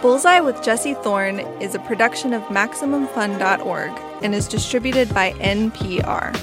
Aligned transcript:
Bullseye 0.00 0.38
with 0.38 0.62
Jesse 0.62 0.94
Thorn 0.94 1.40
is 1.60 1.74
a 1.74 1.80
production 1.80 2.32
of 2.32 2.42
MaximumFun.org 2.44 3.90
and 4.22 4.32
is 4.32 4.46
distributed 4.46 5.12
by 5.12 5.32
NPR. 5.32 6.34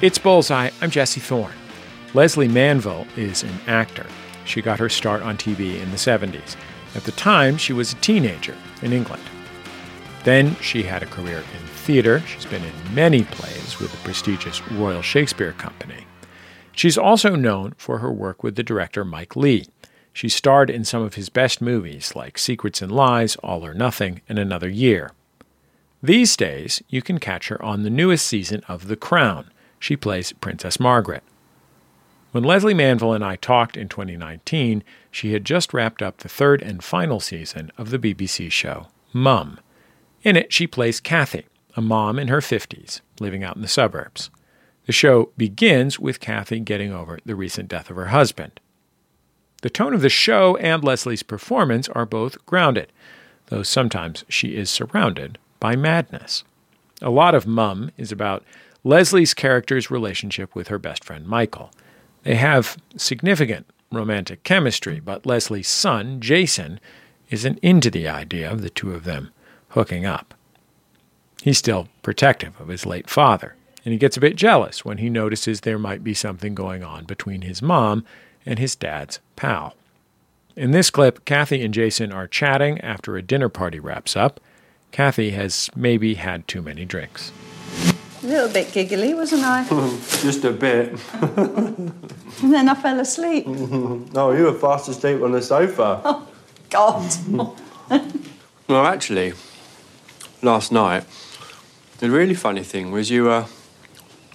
It's 0.00 0.18
Bullseye. 0.18 0.70
I'm 0.80 0.90
Jesse 0.90 1.20
Thorn. 1.20 1.52
Lesley 2.14 2.48
Manville 2.48 3.06
is 3.16 3.42
an 3.42 3.60
actor. 3.66 4.06
She 4.46 4.62
got 4.62 4.78
her 4.78 4.88
start 4.88 5.20
on 5.20 5.36
TV 5.36 5.78
in 5.78 5.90
the 5.90 5.98
70s. 5.98 6.56
At 6.94 7.04
the 7.04 7.12
time, 7.12 7.58
she 7.58 7.74
was 7.74 7.92
a 7.92 7.96
teenager 7.96 8.56
in 8.80 8.94
England. 8.94 9.22
Then 10.28 10.56
she 10.56 10.82
had 10.82 11.02
a 11.02 11.06
career 11.06 11.38
in 11.38 11.66
theater. 11.68 12.20
She's 12.20 12.44
been 12.44 12.62
in 12.62 12.94
many 12.94 13.24
plays 13.24 13.80
with 13.80 13.90
the 13.90 13.96
prestigious 14.04 14.60
Royal 14.72 15.00
Shakespeare 15.00 15.52
Company. 15.52 16.04
She's 16.72 16.98
also 16.98 17.34
known 17.34 17.72
for 17.78 18.00
her 18.00 18.12
work 18.12 18.42
with 18.42 18.54
the 18.54 18.62
director 18.62 19.06
Mike 19.06 19.36
Leigh. 19.36 19.68
She 20.12 20.28
starred 20.28 20.68
in 20.68 20.84
some 20.84 21.00
of 21.00 21.14
his 21.14 21.30
best 21.30 21.62
movies 21.62 22.14
like 22.14 22.36
Secrets 22.36 22.82
and 22.82 22.92
Lies, 22.92 23.36
All 23.36 23.64
or 23.64 23.72
Nothing, 23.72 24.20
and 24.28 24.38
Another 24.38 24.68
Year. 24.68 25.12
These 26.02 26.36
days, 26.36 26.82
you 26.90 27.00
can 27.00 27.18
catch 27.18 27.48
her 27.48 27.64
on 27.64 27.82
the 27.82 27.88
newest 27.88 28.26
season 28.26 28.62
of 28.68 28.88
The 28.88 28.96
Crown 28.96 29.50
she 29.78 29.96
plays 29.96 30.32
Princess 30.32 30.78
Margaret. 30.78 31.22
When 32.32 32.44
Lesley 32.44 32.74
Manville 32.74 33.14
and 33.14 33.24
I 33.24 33.36
talked 33.36 33.78
in 33.78 33.88
2019, 33.88 34.84
she 35.10 35.32
had 35.32 35.46
just 35.46 35.72
wrapped 35.72 36.02
up 36.02 36.18
the 36.18 36.28
third 36.28 36.60
and 36.60 36.84
final 36.84 37.18
season 37.18 37.72
of 37.78 37.88
the 37.88 37.98
BBC 37.98 38.52
show 38.52 38.88
Mum. 39.14 39.58
In 40.28 40.36
it, 40.36 40.52
she 40.52 40.66
plays 40.66 41.00
Kathy, 41.00 41.46
a 41.74 41.80
mom 41.80 42.18
in 42.18 42.28
her 42.28 42.42
50s, 42.42 43.00
living 43.18 43.42
out 43.42 43.56
in 43.56 43.62
the 43.62 43.66
suburbs. 43.66 44.28
The 44.84 44.92
show 44.92 45.30
begins 45.38 45.98
with 45.98 46.20
Kathy 46.20 46.60
getting 46.60 46.92
over 46.92 47.18
the 47.24 47.34
recent 47.34 47.66
death 47.66 47.88
of 47.88 47.96
her 47.96 48.08
husband. 48.08 48.60
The 49.62 49.70
tone 49.70 49.94
of 49.94 50.02
the 50.02 50.10
show 50.10 50.58
and 50.58 50.84
Lesley's 50.84 51.22
performance 51.22 51.88
are 51.88 52.04
both 52.04 52.44
grounded, 52.44 52.92
though 53.46 53.62
sometimes 53.62 54.26
she 54.28 54.54
is 54.54 54.68
surrounded 54.68 55.38
by 55.60 55.76
madness. 55.76 56.44
A 57.00 57.08
lot 57.08 57.34
of 57.34 57.46
Mum 57.46 57.90
is 57.96 58.12
about 58.12 58.44
Lesley's 58.84 59.32
character's 59.32 59.90
relationship 59.90 60.54
with 60.54 60.68
her 60.68 60.78
best 60.78 61.04
friend 61.04 61.26
Michael. 61.26 61.70
They 62.24 62.34
have 62.34 62.76
significant 62.98 63.64
romantic 63.90 64.44
chemistry, 64.44 65.00
but 65.00 65.24
Lesley's 65.24 65.68
son, 65.68 66.20
Jason, 66.20 66.80
isn't 67.30 67.58
into 67.60 67.90
the 67.90 68.06
idea 68.06 68.52
of 68.52 68.60
the 68.60 68.68
two 68.68 68.92
of 68.92 69.04
them 69.04 69.30
hooking 69.78 70.04
up. 70.04 70.34
He's 71.40 71.56
still 71.56 71.86
protective 72.02 72.60
of 72.60 72.66
his 72.66 72.84
late 72.84 73.08
father, 73.08 73.54
and 73.84 73.92
he 73.92 73.98
gets 73.98 74.16
a 74.16 74.20
bit 74.20 74.34
jealous 74.34 74.84
when 74.84 74.98
he 74.98 75.08
notices 75.08 75.60
there 75.60 75.78
might 75.78 76.02
be 76.02 76.14
something 76.14 76.52
going 76.52 76.82
on 76.82 77.04
between 77.04 77.42
his 77.42 77.62
mom 77.62 78.04
and 78.44 78.58
his 78.58 78.74
dad's 78.74 79.20
pal. 79.36 79.76
In 80.56 80.72
this 80.72 80.90
clip, 80.90 81.24
Kathy 81.24 81.62
and 81.62 81.72
Jason 81.72 82.10
are 82.10 82.26
chatting 82.26 82.80
after 82.80 83.16
a 83.16 83.22
dinner 83.22 83.48
party 83.48 83.78
wraps 83.78 84.16
up. 84.16 84.40
Kathy 84.90 85.30
has 85.30 85.70
maybe 85.76 86.14
had 86.14 86.48
too 86.48 86.60
many 86.60 86.84
drinks. 86.84 87.30
A 88.24 88.26
little 88.26 88.52
bit 88.52 88.72
giggly, 88.72 89.14
wasn't 89.14 89.44
I? 89.44 89.62
Just 90.22 90.42
a 90.44 90.50
bit. 90.50 90.98
and 91.22 92.52
then 92.52 92.68
I 92.68 92.74
fell 92.74 92.98
asleep. 92.98 93.46
no, 93.46 94.32
you 94.32 94.42
were 94.42 94.54
fast 94.54 94.88
asleep 94.88 95.22
on 95.22 95.30
the 95.30 95.40
sofa. 95.40 96.00
Oh, 96.04 96.26
God. 96.68 97.14
well, 98.66 98.86
actually, 98.86 99.34
last 100.42 100.72
night, 100.72 101.04
the 101.98 102.10
really 102.10 102.34
funny 102.34 102.62
thing 102.62 102.90
was 102.90 103.10
you, 103.10 103.30
uh, 103.30 103.46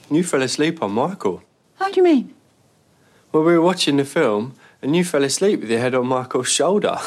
you 0.10 0.24
fell 0.24 0.42
asleep 0.42 0.82
on 0.82 0.92
Michael. 0.92 1.42
How 1.80 1.90
do 1.90 1.98
you 1.98 2.04
mean? 2.04 2.34
Well, 3.32 3.44
we 3.44 3.54
were 3.54 3.62
watching 3.62 3.98
the 3.98 4.06
film, 4.06 4.56
and 4.82 4.96
you 4.96 5.04
fell 5.04 5.24
asleep 5.24 5.62
with 5.62 5.70
your 5.70 5.80
head 5.80 5.96
on 5.96 6.08
Michael's 6.08 6.50
shoulder. 6.50 6.98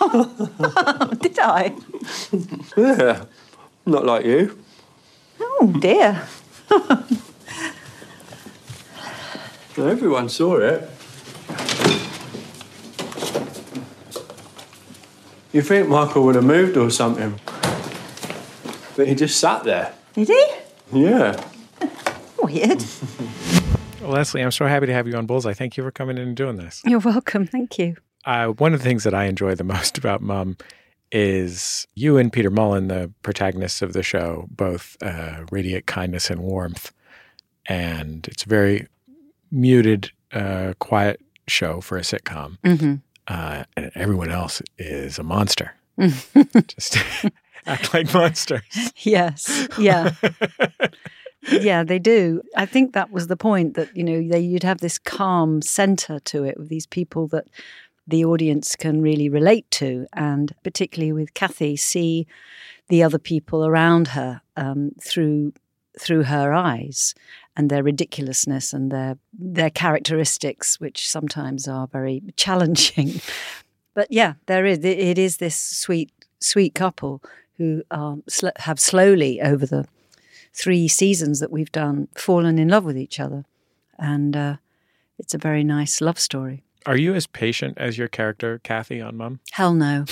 oh, 0.00 1.10
did 1.20 1.38
I? 1.38 1.74
yeah, 2.76 3.24
not 3.84 4.04
like 4.06 4.24
you. 4.24 4.58
Oh 5.40 5.72
dear. 5.80 6.26
Everyone 9.76 10.28
saw 10.28 10.56
it. 10.56 10.88
You 15.52 15.60
think 15.60 15.88
Michael 15.88 16.24
would 16.24 16.34
have 16.36 16.44
moved 16.44 16.76
or 16.78 16.90
something? 16.90 17.38
But 18.96 19.08
he 19.08 19.14
just 19.14 19.38
sat 19.38 19.64
there. 19.64 19.94
Did 20.14 20.28
he? 20.28 20.46
Yeah. 20.92 21.42
Weird. 22.42 22.84
Lesley, 24.02 24.42
I'm 24.42 24.50
so 24.50 24.66
happy 24.66 24.86
to 24.86 24.92
have 24.92 25.06
you 25.06 25.14
on 25.16 25.26
Bullseye. 25.26 25.54
Thank 25.54 25.76
you 25.76 25.82
for 25.82 25.90
coming 25.90 26.18
in 26.18 26.28
and 26.28 26.36
doing 26.36 26.56
this. 26.56 26.82
You're 26.84 26.98
welcome. 26.98 27.46
Thank 27.46 27.78
you. 27.78 27.96
Uh, 28.24 28.48
one 28.48 28.74
of 28.74 28.80
the 28.80 28.84
things 28.84 29.04
that 29.04 29.14
I 29.14 29.24
enjoy 29.24 29.54
the 29.54 29.64
most 29.76 29.98
about 29.98 30.20
Mum 30.20 30.56
is 31.10 31.86
you 31.94 32.16
and 32.16 32.32
Peter 32.32 32.50
Mullan, 32.50 32.88
the 32.88 33.12
protagonists 33.22 33.82
of 33.82 33.92
the 33.92 34.02
show, 34.02 34.46
both 34.50 34.96
uh, 35.02 35.44
radiate 35.50 35.86
kindness 35.86 36.30
and 36.30 36.40
warmth. 36.40 36.92
And 37.66 38.26
it's 38.28 38.44
a 38.44 38.48
very 38.48 38.88
muted, 39.50 40.10
uh, 40.32 40.74
quiet 40.78 41.20
show 41.46 41.80
for 41.80 41.98
a 41.98 42.00
sitcom. 42.00 42.58
Mm-hmm. 42.64 42.94
Uh, 43.28 43.64
and 43.76 43.90
everyone 43.94 44.30
else 44.30 44.62
is 44.78 45.18
a 45.18 45.22
monster. 45.22 45.74
Just 46.66 46.98
act 47.66 47.94
like 47.94 48.12
monsters. 48.12 48.62
Yes. 48.98 49.68
Yeah. 49.78 50.12
yeah, 51.50 51.84
they 51.84 51.98
do. 51.98 52.42
I 52.56 52.66
think 52.66 52.92
that 52.92 53.10
was 53.10 53.26
the 53.26 53.36
point 53.36 53.74
that, 53.74 53.96
you 53.96 54.04
know, 54.04 54.26
they, 54.28 54.40
you'd 54.40 54.62
have 54.62 54.78
this 54.78 54.98
calm 54.98 55.62
center 55.62 56.18
to 56.20 56.44
it 56.44 56.58
with 56.58 56.68
these 56.68 56.86
people 56.86 57.28
that 57.28 57.46
the 58.06 58.24
audience 58.24 58.76
can 58.76 59.00
really 59.00 59.28
relate 59.28 59.70
to, 59.72 60.06
and 60.12 60.52
particularly 60.64 61.12
with 61.12 61.34
Kathy, 61.34 61.76
see 61.76 62.26
the 62.88 63.02
other 63.02 63.18
people 63.18 63.64
around 63.64 64.08
her 64.08 64.40
um, 64.56 64.92
through 65.00 65.52
through 65.98 66.22
her 66.22 66.54
eyes 66.54 67.14
and 67.54 67.68
their 67.68 67.82
ridiculousness 67.82 68.72
and 68.72 68.90
their 68.90 69.18
their 69.32 69.70
characteristics, 69.70 70.80
which 70.80 71.08
sometimes 71.08 71.68
are 71.68 71.86
very 71.86 72.22
challenging. 72.36 73.20
but 73.94 74.08
yeah, 74.10 74.34
there 74.46 74.66
is 74.66 74.84
it 74.84 75.18
is 75.18 75.36
this 75.36 75.56
sweet 75.56 76.10
sweet 76.40 76.74
couple 76.74 77.22
who 77.58 77.82
um, 77.90 78.22
sl- 78.28 78.48
have 78.56 78.80
slowly 78.80 79.40
over 79.40 79.66
the 79.66 79.86
three 80.54 80.88
seasons 80.88 81.40
that 81.40 81.50
we've 81.50 81.72
done 81.72 82.08
fallen 82.14 82.58
in 82.58 82.68
love 82.68 82.84
with 82.84 82.98
each 82.98 83.20
other, 83.20 83.44
and 83.98 84.36
uh, 84.36 84.56
it's 85.18 85.34
a 85.34 85.38
very 85.38 85.64
nice 85.64 86.00
love 86.00 86.18
story. 86.18 86.64
Are 86.84 86.96
you 86.96 87.14
as 87.14 87.26
patient 87.26 87.78
as 87.78 87.96
your 87.96 88.08
character 88.08 88.60
Kathy 88.64 89.00
on 89.00 89.16
Mum? 89.16 89.38
Hell 89.52 89.74
no. 89.74 90.04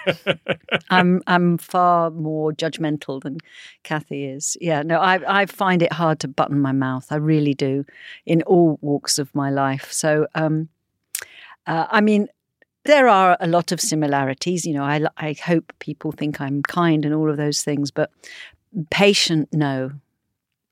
I'm 0.90 1.20
I'm 1.26 1.58
far 1.58 2.10
more 2.10 2.52
judgmental 2.52 3.20
than 3.22 3.38
Kathy 3.82 4.24
is. 4.24 4.56
Yeah, 4.60 4.82
no, 4.82 4.98
I 4.98 5.42
I 5.42 5.46
find 5.46 5.82
it 5.82 5.92
hard 5.92 6.20
to 6.20 6.28
button 6.28 6.60
my 6.60 6.72
mouth. 6.72 7.08
I 7.10 7.16
really 7.16 7.54
do, 7.54 7.84
in 8.24 8.42
all 8.42 8.78
walks 8.80 9.18
of 9.18 9.34
my 9.34 9.50
life. 9.50 9.92
So, 9.92 10.26
um, 10.34 10.68
uh, 11.66 11.86
I 11.90 12.00
mean, 12.00 12.28
there 12.84 13.08
are 13.08 13.36
a 13.40 13.46
lot 13.46 13.72
of 13.72 13.80
similarities. 13.80 14.64
You 14.64 14.74
know, 14.74 14.84
I 14.84 15.04
I 15.16 15.34
hope 15.44 15.72
people 15.78 16.12
think 16.12 16.40
I'm 16.40 16.62
kind 16.62 17.04
and 17.04 17.14
all 17.14 17.30
of 17.30 17.36
those 17.36 17.62
things, 17.62 17.90
but 17.90 18.10
patient, 18.90 19.48
no, 19.52 19.92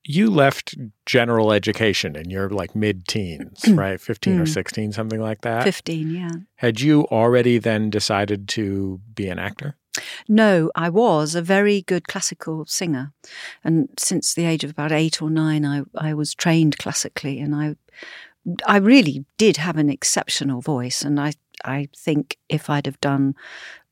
you 0.04 0.30
left 0.30 0.74
general 1.06 1.52
education 1.52 2.16
in 2.16 2.30
your 2.30 2.50
like 2.50 2.74
mid 2.74 3.06
teens, 3.06 3.64
right? 3.68 4.00
15 4.00 4.36
mm. 4.36 4.42
or 4.42 4.46
16, 4.46 4.92
something 4.92 5.20
like 5.20 5.42
that. 5.42 5.64
15, 5.64 6.10
yeah. 6.10 6.30
Had 6.56 6.80
you 6.80 7.04
already 7.04 7.58
then 7.58 7.90
decided 7.90 8.48
to 8.48 9.00
be 9.14 9.28
an 9.28 9.38
actor? 9.38 9.76
No, 10.28 10.70
I 10.74 10.88
was 10.88 11.34
a 11.34 11.42
very 11.42 11.82
good 11.82 12.08
classical 12.08 12.64
singer. 12.66 13.12
And 13.62 13.90
since 13.98 14.34
the 14.34 14.46
age 14.46 14.64
of 14.64 14.70
about 14.70 14.90
eight 14.90 15.20
or 15.20 15.30
nine, 15.30 15.66
I, 15.66 15.82
I 15.94 16.14
was 16.14 16.34
trained 16.34 16.78
classically 16.78 17.40
and 17.40 17.54
I 17.54 17.76
I 18.66 18.78
really 18.78 19.24
did 19.38 19.56
have 19.58 19.76
an 19.76 19.88
exceptional 19.88 20.60
voice. 20.60 21.02
And 21.02 21.20
I, 21.20 21.34
I 21.64 21.88
think 21.96 22.36
if 22.48 22.68
I'd 22.70 22.86
have 22.86 23.00
done 23.00 23.34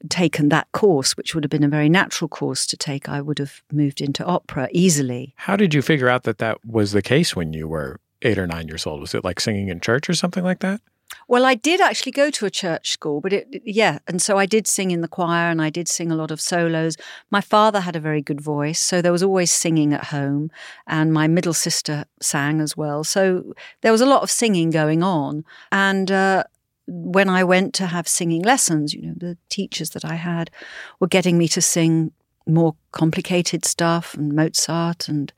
taken 0.09 0.49
that 0.49 0.71
course, 0.73 1.17
which 1.17 1.35
would 1.35 1.45
have 1.45 1.51
been 1.51 1.65
a 1.65 1.69
very 1.69 1.89
natural 1.89 2.29
course 2.29 2.67
to 2.67 2.77
take, 2.77 3.09
I 3.09 3.21
would 3.21 3.39
have 3.39 3.63
moved 3.71 4.01
into 4.01 4.25
opera 4.25 4.69
easily. 4.73 5.35
How 5.37 5.57
did 5.57 5.75
you 5.75 5.83
figure 5.83 6.09
out 6.09 6.23
that 6.25 6.39
that 6.39 6.65
was 6.65 6.93
the 6.93 7.03
case 7.03 7.37
when 7.37 7.53
you 7.53 7.69
were 7.69 8.01
eight 8.23 8.39
or 8.39 8.47
nine 8.47 8.69
years 8.69 8.87
old? 8.87 9.01
Was 9.01 9.15
it 9.15 9.25
like 9.25 9.41
singing 9.41 9.69
in 9.69 9.81
church 9.81 10.09
or 10.09 10.15
something 10.15 10.45
like 10.45 10.61
that? 10.61 10.81
Well, 11.29 11.45
I 11.45 11.55
did 11.55 11.81
actually 11.81 12.13
go 12.13 12.31
to 12.31 12.47
a 12.47 12.51
church 12.51 12.93
school, 12.93 13.21
but 13.21 13.33
it, 13.33 13.63
yeah. 13.65 13.99
And 14.07 14.21
so 14.21 14.39
I 14.39 14.47
did 14.47 14.67
sing 14.67 14.91
in 14.91 15.01
the 15.01 15.09
choir 15.09 15.51
and 15.51 15.61
I 15.61 15.71
did 15.71 15.89
sing 15.89 16.11
a 16.11 16.17
lot 16.17 16.31
of 16.31 16.41
solos. 16.41 16.97
My 17.31 17.41
father 17.41 17.81
had 17.81 17.97
a 17.97 18.01
very 18.01 18.23
good 18.23 18.41
voice, 18.41 18.81
so 18.81 19.03
there 19.03 19.13
was 19.13 19.23
always 19.23 19.51
singing 19.51 19.93
at 19.93 20.07
home. 20.07 20.51
And 20.87 21.13
my 21.13 21.29
middle 21.29 21.53
sister 21.53 22.05
sang 22.21 22.61
as 22.61 22.77
well. 22.77 23.05
So 23.05 23.55
there 23.81 23.93
was 23.93 24.01
a 24.01 24.07
lot 24.07 24.23
of 24.23 24.31
singing 24.31 24.71
going 24.71 25.03
on. 25.03 25.45
And, 25.71 26.11
uh, 26.11 26.45
when 26.93 27.29
I 27.29 27.45
went 27.45 27.73
to 27.75 27.87
have 27.87 28.09
singing 28.09 28.43
lessons, 28.43 28.93
you 28.93 29.03
know, 29.03 29.15
the 29.17 29.39
teachers 29.49 29.91
that 29.91 30.05
I 30.05 30.15
had 30.15 30.51
were 30.99 31.07
getting 31.07 31.39
me 31.39 31.47
to 31.49 31.63
sing 31.63 32.13
more 32.47 32.75
complicated 32.91 33.65
stuff 33.65 34.15
and 34.15 34.33
Mozart. 34.33 35.09
And 35.09 35.33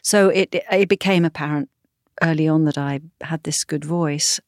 so 0.00 0.28
it, 0.28 0.54
it 0.70 0.88
became 0.88 1.24
apparent 1.24 1.68
early 2.22 2.46
on 2.46 2.64
that 2.66 2.78
I 2.78 3.00
had 3.20 3.42
this 3.42 3.64
good 3.64 3.84
voice. 3.84 4.38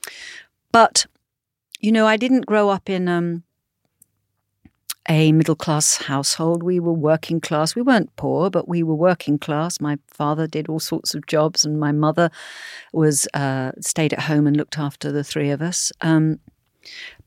But, 0.71 1.06
you 1.81 1.91
know, 1.91 2.06
I 2.06 2.17
didn't 2.17 2.47
grow 2.47 2.69
up 2.69 2.89
in 2.89 3.09
um, 3.09 3.43
a 5.09 5.33
middle 5.33 5.57
class 5.57 5.97
household. 5.97 6.62
We 6.62 6.81
were 6.81 6.93
working 6.93 7.41
class. 7.41 7.75
We 7.75 7.83
weren't 7.83 8.15
poor, 8.17 8.49
but 8.49 8.69
we 8.69 8.83
were 8.83 8.95
working 8.95 9.39
class. 9.39 9.81
My 9.81 9.99
father 10.09 10.47
did 10.47 10.69
all 10.69 10.81
sorts 10.81 11.15
of 11.15 11.27
jobs, 11.27 11.65
and 11.65 11.79
my 11.79 11.93
mother 11.93 12.31
was 12.93 13.29
uh, 13.35 13.73
stayed 13.81 14.12
at 14.12 14.21
home 14.21 14.47
and 14.47 14.57
looked 14.57 14.79
after 14.79 15.12
the 15.12 15.25
three 15.25 15.50
of 15.50 15.61
us. 15.61 15.93
Um, 16.00 16.41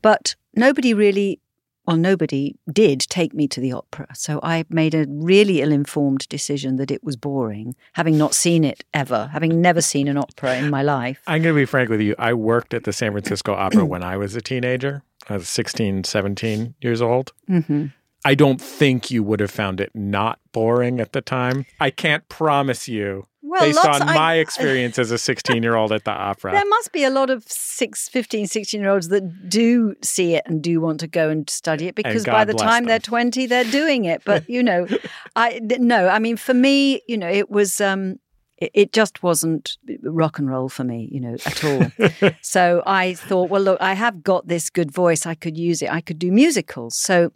but 0.02 0.34
nobody 0.54 0.94
really 0.94 1.40
well, 1.88 1.96
nobody 1.96 2.54
did 2.70 3.00
take 3.00 3.32
me 3.32 3.48
to 3.48 3.62
the 3.62 3.72
opera. 3.72 4.08
So 4.14 4.40
I 4.42 4.66
made 4.68 4.94
a 4.94 5.06
really 5.08 5.62
ill 5.62 5.72
informed 5.72 6.28
decision 6.28 6.76
that 6.76 6.90
it 6.90 7.02
was 7.02 7.16
boring, 7.16 7.76
having 7.94 8.18
not 8.18 8.34
seen 8.34 8.62
it 8.62 8.84
ever, 8.92 9.30
having 9.32 9.62
never 9.62 9.80
seen 9.80 10.06
an 10.06 10.18
opera 10.18 10.56
in 10.58 10.68
my 10.68 10.82
life. 10.82 11.22
I'm 11.26 11.40
going 11.40 11.54
to 11.54 11.58
be 11.58 11.64
frank 11.64 11.88
with 11.88 12.02
you. 12.02 12.14
I 12.18 12.34
worked 12.34 12.74
at 12.74 12.84
the 12.84 12.92
San 12.92 13.12
Francisco 13.12 13.54
Opera 13.54 13.86
when 13.86 14.02
I 14.02 14.18
was 14.18 14.36
a 14.36 14.42
teenager. 14.42 15.02
I 15.30 15.38
was 15.38 15.48
16, 15.48 16.04
17 16.04 16.74
years 16.82 17.00
old. 17.00 17.32
Mm-hmm. 17.48 17.86
I 18.28 18.34
don't 18.34 18.60
think 18.60 19.10
you 19.10 19.22
would 19.22 19.40
have 19.40 19.50
found 19.50 19.80
it 19.80 19.90
not 19.94 20.38
boring 20.52 21.00
at 21.00 21.14
the 21.14 21.22
time. 21.22 21.64
I 21.80 21.88
can't 21.88 22.28
promise 22.28 22.86
you 22.86 23.26
well, 23.40 23.62
based 23.62 23.82
on 23.82 24.04
my 24.04 24.34
experience 24.44 24.98
as 24.98 25.10
a 25.10 25.16
16 25.16 25.62
year 25.62 25.76
old 25.76 25.92
at 25.92 26.04
the 26.04 26.10
opera. 26.10 26.52
There 26.52 26.66
must 26.66 26.92
be 26.92 27.04
a 27.04 27.08
lot 27.08 27.30
of 27.30 27.44
six, 27.48 28.06
15, 28.10 28.46
16 28.46 28.82
year 28.82 28.90
olds 28.90 29.08
that 29.08 29.48
do 29.48 29.94
see 30.02 30.34
it 30.34 30.42
and 30.44 30.62
do 30.62 30.78
want 30.78 31.00
to 31.00 31.06
go 31.06 31.30
and 31.30 31.48
study 31.48 31.86
it 31.86 31.94
because 31.94 32.26
by 32.26 32.44
the 32.44 32.52
time 32.52 32.82
them. 32.82 32.88
they're 32.88 32.98
20, 32.98 33.46
they're 33.46 33.64
doing 33.64 34.04
it. 34.04 34.20
But, 34.26 34.46
you 34.46 34.62
know, 34.62 34.86
I 35.34 35.58
no, 35.62 36.08
I 36.08 36.18
mean, 36.18 36.36
for 36.36 36.52
me, 36.52 37.00
you 37.08 37.16
know, 37.16 37.30
it 37.30 37.50
was. 37.50 37.80
Um, 37.80 38.18
it, 38.58 38.72
it 38.74 38.92
just 38.92 39.22
wasn't 39.22 39.78
rock 40.02 40.38
and 40.38 40.50
roll 40.50 40.68
for 40.68 40.84
me, 40.84 41.08
you 41.10 41.20
know, 41.20 41.36
at 41.46 41.64
all. 41.64 42.32
so 42.42 42.82
I 42.84 43.14
thought, 43.14 43.48
well, 43.48 43.62
look, 43.62 43.80
I 43.80 43.94
have 43.94 44.22
got 44.22 44.48
this 44.48 44.68
good 44.68 44.90
voice. 44.90 45.24
I 45.24 45.34
could 45.34 45.56
use 45.56 45.80
it. 45.80 45.90
I 45.90 46.00
could 46.00 46.18
do 46.18 46.32
musicals. 46.32 46.98
So 46.98 47.30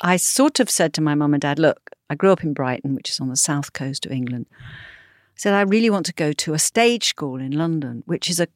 I 0.00 0.16
sort 0.16 0.60
of 0.60 0.70
said 0.70 0.94
to 0.94 1.00
my 1.00 1.14
mum 1.14 1.34
and 1.34 1.40
dad, 1.40 1.58
look, 1.58 1.90
I 2.08 2.14
grew 2.14 2.32
up 2.32 2.44
in 2.44 2.52
Brighton, 2.52 2.94
which 2.94 3.10
is 3.10 3.20
on 3.20 3.28
the 3.28 3.36
south 3.36 3.72
coast 3.72 4.06
of 4.06 4.12
England 4.12 4.46
I 5.38 5.40
said, 5.40 5.54
I 5.54 5.60
really 5.60 5.88
want 5.88 6.04
to 6.06 6.12
go 6.14 6.32
to 6.32 6.54
a 6.54 6.58
stage 6.58 7.04
school 7.04 7.40
in 7.40 7.52
London, 7.52 8.02
which 8.06 8.28
is 8.28 8.40
a 8.40 8.48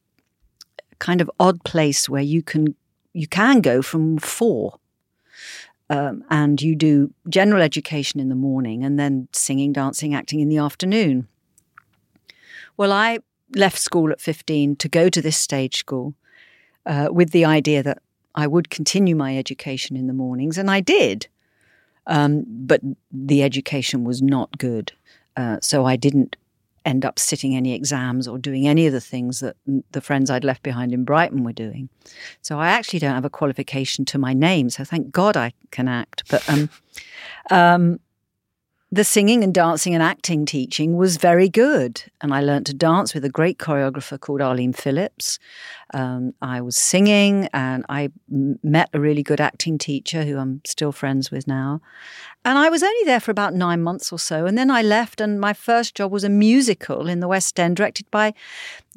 kind 0.99 1.21
of 1.21 1.31
odd 1.39 1.63
place 1.63 2.09
where 2.09 2.23
you 2.23 2.43
can 2.43 2.75
you 3.13 3.29
can 3.29 3.61
go 3.61 3.83
from 3.83 4.19
four. 4.19 4.81
Um, 5.89 6.25
and 6.29 6.61
you 6.61 6.75
do 6.75 7.13
general 7.29 7.63
education 7.63 8.19
in 8.19 8.31
the 8.31 8.35
morning 8.35 8.83
and 8.83 8.99
then 8.99 9.29
singing, 9.33 9.73
dancing, 9.73 10.13
acting 10.13 10.41
in 10.41 10.49
the 10.49 10.57
afternoon. 10.57 11.29
Well, 12.77 12.93
I 12.93 13.19
left 13.55 13.79
school 13.79 14.11
at 14.11 14.21
15 14.21 14.77
to 14.77 14.89
go 14.89 15.09
to 15.09 15.23
this 15.23 15.37
stage 15.37 15.77
school 15.77 16.15
uh, 16.87 17.09
with 17.13 17.31
the 17.31 17.45
idea 17.45 17.83
that 17.83 17.99
I 18.35 18.47
would 18.47 18.71
continue 18.71 19.15
my 19.15 19.37
education 19.37 19.97
in 19.97 20.07
the 20.07 20.13
mornings, 20.13 20.59
and 20.59 20.71
I 20.71 20.81
did. 20.81 21.29
Um, 22.07 22.45
but 22.47 22.81
the 23.11 23.43
education 23.43 24.05
was 24.05 24.23
not 24.23 24.59
good. 24.59 24.93
Uh, 25.37 25.59
so 25.61 25.85
I 25.85 25.97
didn't 25.97 26.37
end 26.85 27.05
up 27.05 27.19
sitting 27.19 27.55
any 27.55 27.75
exams 27.75 28.27
or 28.27 28.39
doing 28.39 28.67
any 28.67 28.87
of 28.87 28.93
the 28.93 29.01
things 29.01 29.41
that 29.41 29.57
the 29.93 30.01
friends 30.01 30.31
I'd 30.31 30.45
left 30.45 30.63
behind 30.63 30.93
in 30.93 31.05
Brighton 31.05 31.45
were 31.45 31.53
doing. 31.53 31.89
So 32.41 32.59
I 32.59 32.69
actually 32.69 32.99
don't 32.99 33.15
have 33.15 33.25
a 33.25 33.31
qualification 33.31 34.05
to 34.07 34.19
my 34.19 34.35
name. 34.35 34.69
So 34.69 34.85
thank 34.85 35.13
God 35.13 35.37
I 35.37 35.53
can 35.71 35.87
act. 35.87 36.25
But 36.29 36.49
um, 36.49 36.71
um, 37.51 38.01
the 38.95 39.05
singing 39.05 39.43
and 39.43 39.55
dancing 39.55 39.95
and 39.95 40.03
acting 40.03 40.45
teaching 40.45 40.99
was 40.99 41.17
very 41.17 41.49
good. 41.49 42.03
And 42.21 42.35
I 42.35 42.43
learned 42.43 42.67
to 42.67 42.75
dance 42.75 43.15
with 43.15 43.25
a 43.25 43.31
great 43.31 43.57
choreographer 43.57 44.21
called 44.21 44.43
Arlene 44.43 44.75
Phillips. 44.75 45.39
Um, 45.95 46.35
I 46.43 46.61
was 46.61 46.77
singing 46.77 47.49
and 47.55 47.87
I 47.89 48.11
met 48.29 48.91
a 48.93 49.01
really 49.01 49.23
good 49.23 49.41
acting 49.41 49.79
teacher 49.79 50.25
who 50.25 50.37
I'm 50.37 50.61
still 50.67 50.93
friends 50.93 51.31
with 51.31 51.49
now. 51.49 51.81
And 52.45 52.59
I 52.59 52.69
was 52.69 52.83
only 52.83 53.05
there 53.07 53.19
for 53.19 53.31
about 53.31 53.55
nine 53.55 53.83
months 53.83 54.13
or 54.13 54.19
so. 54.19 54.45
And 54.45 54.59
then 54.59 54.71
I 54.71 54.83
left, 54.83 55.23
and 55.23 55.41
my 55.41 55.55
first 55.55 55.95
job 55.95 56.13
was 56.13 56.25
a 56.25 56.29
musical 56.29 57.09
in 57.09 57.21
the 57.21 57.29
West 57.29 57.59
End 57.59 57.77
directed 57.77 58.11
by 58.11 58.35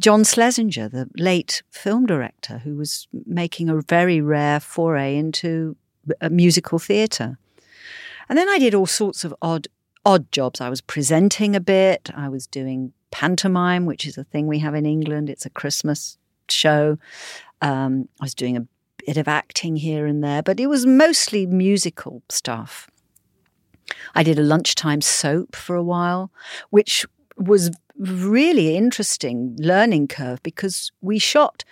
John 0.01 0.25
Schlesinger, 0.25 0.89
the 0.89 1.09
late 1.15 1.63
film 1.69 2.05
director, 2.05 2.57
who 2.57 2.75
was 2.75 3.07
making 3.25 3.69
a 3.69 3.79
very 3.79 4.19
rare 4.19 4.59
foray 4.59 5.15
into 5.15 5.77
musical 6.29 6.79
theatre. 6.79 7.37
And 8.27 8.37
then 8.37 8.49
I 8.49 8.57
did 8.57 8.73
all 8.73 8.87
sorts 8.87 9.23
of 9.23 9.35
odd 9.41 9.67
odd 10.05 10.31
jobs. 10.31 10.61
I 10.61 10.69
was 10.69 10.81
presenting 10.81 11.55
a 11.55 11.59
bit, 11.59 12.09
I 12.15 12.29
was 12.29 12.47
doing 12.47 12.93
pantomime, 13.11 13.85
which 13.85 14.05
is 14.05 14.17
a 14.17 14.23
thing 14.23 14.47
we 14.47 14.59
have 14.59 14.75
in 14.75 14.85
England. 14.85 15.29
It's 15.29 15.45
a 15.45 15.49
Christmas 15.49 16.17
show. 16.49 16.97
Um, 17.61 18.07
I 18.21 18.25
was 18.25 18.35
doing 18.35 18.55
a 18.57 18.67
bit 19.05 19.17
of 19.17 19.27
acting 19.27 19.77
here 19.77 20.05
and 20.05 20.23
there, 20.23 20.43
but 20.43 20.59
it 20.59 20.67
was 20.67 20.85
mostly 20.85 21.45
musical 21.45 22.21
stuff. 22.29 22.89
I 24.13 24.23
did 24.23 24.39
a 24.39 24.43
lunchtime 24.43 25.01
soap 25.01 25.55
for 25.55 25.75
a 25.75 25.83
while, 25.83 26.31
which 26.69 27.05
was 27.37 27.71
really 27.97 28.75
interesting 28.75 29.55
learning 29.59 30.07
curve 30.07 30.41
because 30.43 30.91
we 31.01 31.19
shot 31.19 31.63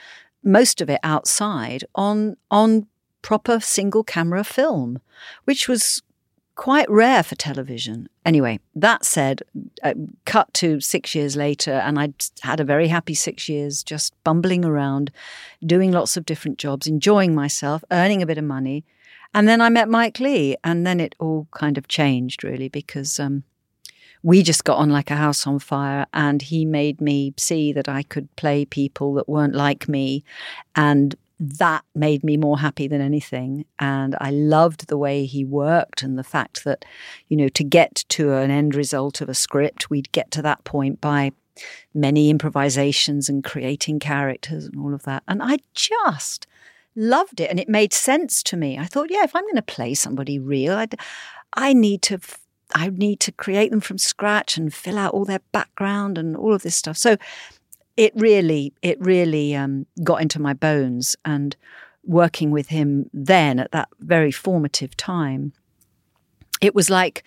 most 0.44 0.82
of 0.82 0.90
it 0.90 1.00
outside 1.04 1.84
on 1.96 2.38
on 2.52 2.88
proper 3.22 3.60
single 3.60 4.04
camera 4.04 4.44
film, 4.44 5.00
which 5.46 5.68
was 5.68 6.02
quite 6.56 6.90
rare 6.90 7.24
for 7.24 7.36
television. 7.36 8.08
Anyway, 8.26 8.60
that 8.76 9.06
said, 9.06 9.42
uh, 9.82 9.94
cut 10.26 10.54
to 10.56 10.80
six 10.80 11.16
years 11.16 11.36
later, 11.36 11.74
and 11.74 12.00
I'd 12.00 12.14
had 12.42 12.60
a 12.60 12.66
very 12.66 12.88
happy 12.88 13.14
six 13.14 13.50
years 13.50 13.84
just 13.84 14.14
bumbling 14.24 14.64
around, 14.64 15.12
doing 15.66 15.92
lots 15.92 16.16
of 16.18 16.26
different 16.26 16.58
jobs, 16.58 16.88
enjoying 16.88 17.34
myself, 17.34 17.84
earning 17.92 18.22
a 18.22 18.26
bit 18.26 18.38
of 18.38 18.44
money. 18.44 18.86
And 19.34 19.48
then 19.48 19.62
I 19.62 19.70
met 19.70 19.90
Mike 19.90 20.20
Leigh, 20.20 20.56
and 20.64 20.86
then 20.86 21.00
it 21.00 21.16
all 21.20 21.48
kind 21.52 21.78
of 21.78 21.88
changed 21.88 22.44
really 22.44 22.70
because 22.70 23.20
um, 23.20 23.44
we 24.22 24.44
just 24.44 24.64
got 24.64 24.78
on 24.78 24.90
like 24.90 25.10
a 25.10 25.16
house 25.16 25.48
on 25.48 25.60
fire, 25.60 26.06
and 26.14 26.42
he 26.42 26.66
made 26.66 27.02
me 27.02 27.34
see 27.38 27.74
that 27.74 27.90
I 27.90 28.04
could 28.04 28.34
play 28.36 28.64
people 28.64 29.16
that 29.16 29.28
weren't 29.28 29.56
like 29.56 29.90
me 29.90 30.24
and 30.76 31.16
that 31.40 31.84
made 31.96 32.24
me 32.24 32.38
more 32.38 32.60
happy 32.60 32.88
than 32.88 33.02
anything. 33.02 33.66
And 33.80 34.16
I 34.22 34.32
loved 34.32 34.88
the 34.88 34.98
way 34.98 35.26
he 35.26 35.44
worked 35.44 36.04
and 36.04 36.18
the 36.18 36.24
fact 36.24 36.64
that, 36.64 36.86
you 37.28 37.38
know, 37.38 37.50
to 37.50 37.64
get 37.64 38.06
to 38.10 38.34
an 38.34 38.52
end 38.52 38.76
result 38.76 39.22
of 39.22 39.30
a 39.30 39.34
script, 39.34 39.90
we'd 39.90 40.12
get 40.12 40.32
to 40.32 40.42
that 40.44 40.64
point 40.64 41.02
by 41.02 41.32
many 41.94 42.30
improvisations 42.30 43.30
and 43.30 43.44
creating 43.44 44.00
characters 44.00 44.66
and 44.66 44.80
all 44.80 44.94
of 44.94 45.04
that. 45.04 45.24
And 45.28 45.42
I 45.44 45.58
just 45.74 46.48
loved 46.96 47.40
it. 47.40 47.50
And 47.50 47.60
it 47.60 47.70
made 47.70 47.94
sense 47.94 48.44
to 48.44 48.58
me. 48.58 48.78
I 48.78 48.86
thought, 48.86 49.12
yeah, 49.12 49.24
if 49.24 49.36
I'm 49.36 49.44
going 49.44 49.56
to 49.56 49.62
play 49.62 49.94
somebody 49.94 50.40
real, 50.40 50.76
I'd, 50.76 50.96
I 51.54 51.74
need 51.74 52.02
to. 52.04 52.20
I 52.76 52.90
need 52.90 53.20
to 53.20 53.32
create 53.32 53.70
them 53.70 53.82
from 53.82 54.00
scratch 54.00 54.58
and 54.58 54.74
fill 54.74 54.98
out 54.98 55.14
all 55.14 55.26
their 55.26 55.42
background 55.52 56.18
and 56.18 56.36
all 56.36 56.56
of 56.56 56.64
this 56.64 56.76
stuff. 56.76 56.98
So 56.98 57.18
it 57.98 58.14
really, 58.16 58.74
it 58.82 59.00
really 59.00 59.56
um, 59.56 59.86
got 60.04 60.22
into 60.22 60.42
my 60.42 60.54
bones. 60.54 61.16
And 61.26 61.56
working 62.04 62.52
with 62.52 62.68
him 62.70 63.10
then 63.14 63.60
at 63.60 63.72
that 63.72 63.90
very 64.00 64.32
formative 64.32 64.96
time, 64.98 65.54
it 66.62 66.76
was 66.76 66.90
like 66.90 67.24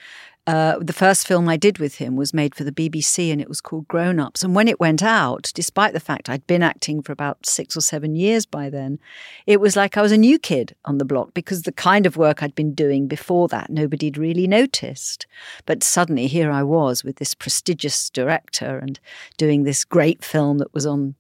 uh, 0.47 0.79
the 0.81 0.93
first 0.93 1.27
film 1.27 1.49
I 1.49 1.57
did 1.57 1.79
with 1.79 1.97
him 1.97 2.15
was 2.15 2.33
made 2.33 2.55
for 2.55 2.63
the 2.63 2.71
BBC 2.71 3.33
and 3.33 3.41
it 3.41 3.49
was 3.49 3.61
called 3.61 3.89
Grown 3.89 4.21
Ups. 4.21 4.45
And 4.45 4.55
when 4.55 4.69
it 4.69 4.79
went 4.79 5.03
out, 5.03 5.51
despite 5.55 5.93
the 5.93 6.01
fact 6.01 6.29
I'd 6.29 6.47
been 6.47 6.63
acting 6.63 7.03
for 7.03 7.11
about 7.11 7.47
six 7.47 7.77
or 7.77 7.81
seven 7.81 8.15
years 8.15 8.47
by 8.47 8.71
then, 8.71 9.01
it 9.47 9.61
was 9.61 9.75
like 9.75 9.97
I 9.97 10.03
was 10.03 10.13
a 10.13 10.17
new 10.17 10.39
kid 10.39 10.77
on 10.85 10.99
the 10.99 11.05
block 11.05 11.35
because 11.35 11.63
the 11.63 11.73
kind 11.73 12.07
of 12.07 12.17
work 12.17 12.43
I'd 12.43 12.55
been 12.55 12.75
doing 12.75 13.09
before 13.09 13.49
that, 13.49 13.71
nobody'd 13.71 14.17
really 14.17 14.47
noticed. 14.47 15.27
But 15.67 15.83
suddenly 15.83 16.29
here 16.29 16.53
I 16.53 16.63
was 16.63 17.03
with 17.03 17.17
this 17.17 17.35
prestigious 17.35 18.09
director 18.11 18.79
and 18.79 19.01
doing 19.37 19.65
this 19.65 19.85
great 19.85 20.23
film 20.23 20.59
that 20.59 20.73
was 20.73 20.87
on 20.87 21.17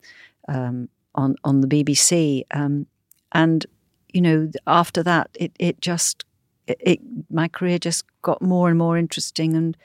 um, 0.46 0.88
on 1.16 1.34
on 1.42 1.62
the 1.62 1.66
BBC. 1.66 2.44
Um, 2.52 2.86
and 3.32 3.66
you 4.12 4.20
know, 4.20 4.50
after 4.68 5.02
that, 5.02 5.30
it 5.34 5.50
it 5.58 5.80
just 5.80 6.24
it, 6.66 6.78
it, 6.80 7.00
my 7.30 7.48
career 7.48 7.78
just 7.78 8.04
got 8.22 8.42
more 8.42 8.68
and 8.68 8.78
more 8.78 8.96
interesting 8.96 9.54
and 9.56 9.76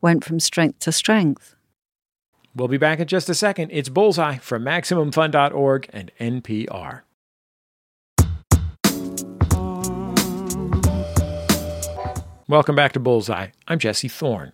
went 0.00 0.24
from 0.24 0.40
strength 0.40 0.78
to 0.80 0.92
strength. 0.92 1.54
We'll 2.54 2.68
be 2.68 2.78
back 2.78 2.98
in 2.98 3.06
just 3.06 3.28
a 3.28 3.34
second. 3.34 3.70
It's 3.72 3.88
Bullseye 3.88 4.38
from 4.38 4.64
MaximumFun.org 4.64 5.88
and 5.92 6.10
NPR. 6.18 7.02
Welcome 12.48 12.74
back 12.74 12.92
to 12.92 13.00
Bullseye. 13.00 13.48
I'm 13.68 13.78
Jesse 13.78 14.08
Thorn. 14.08 14.52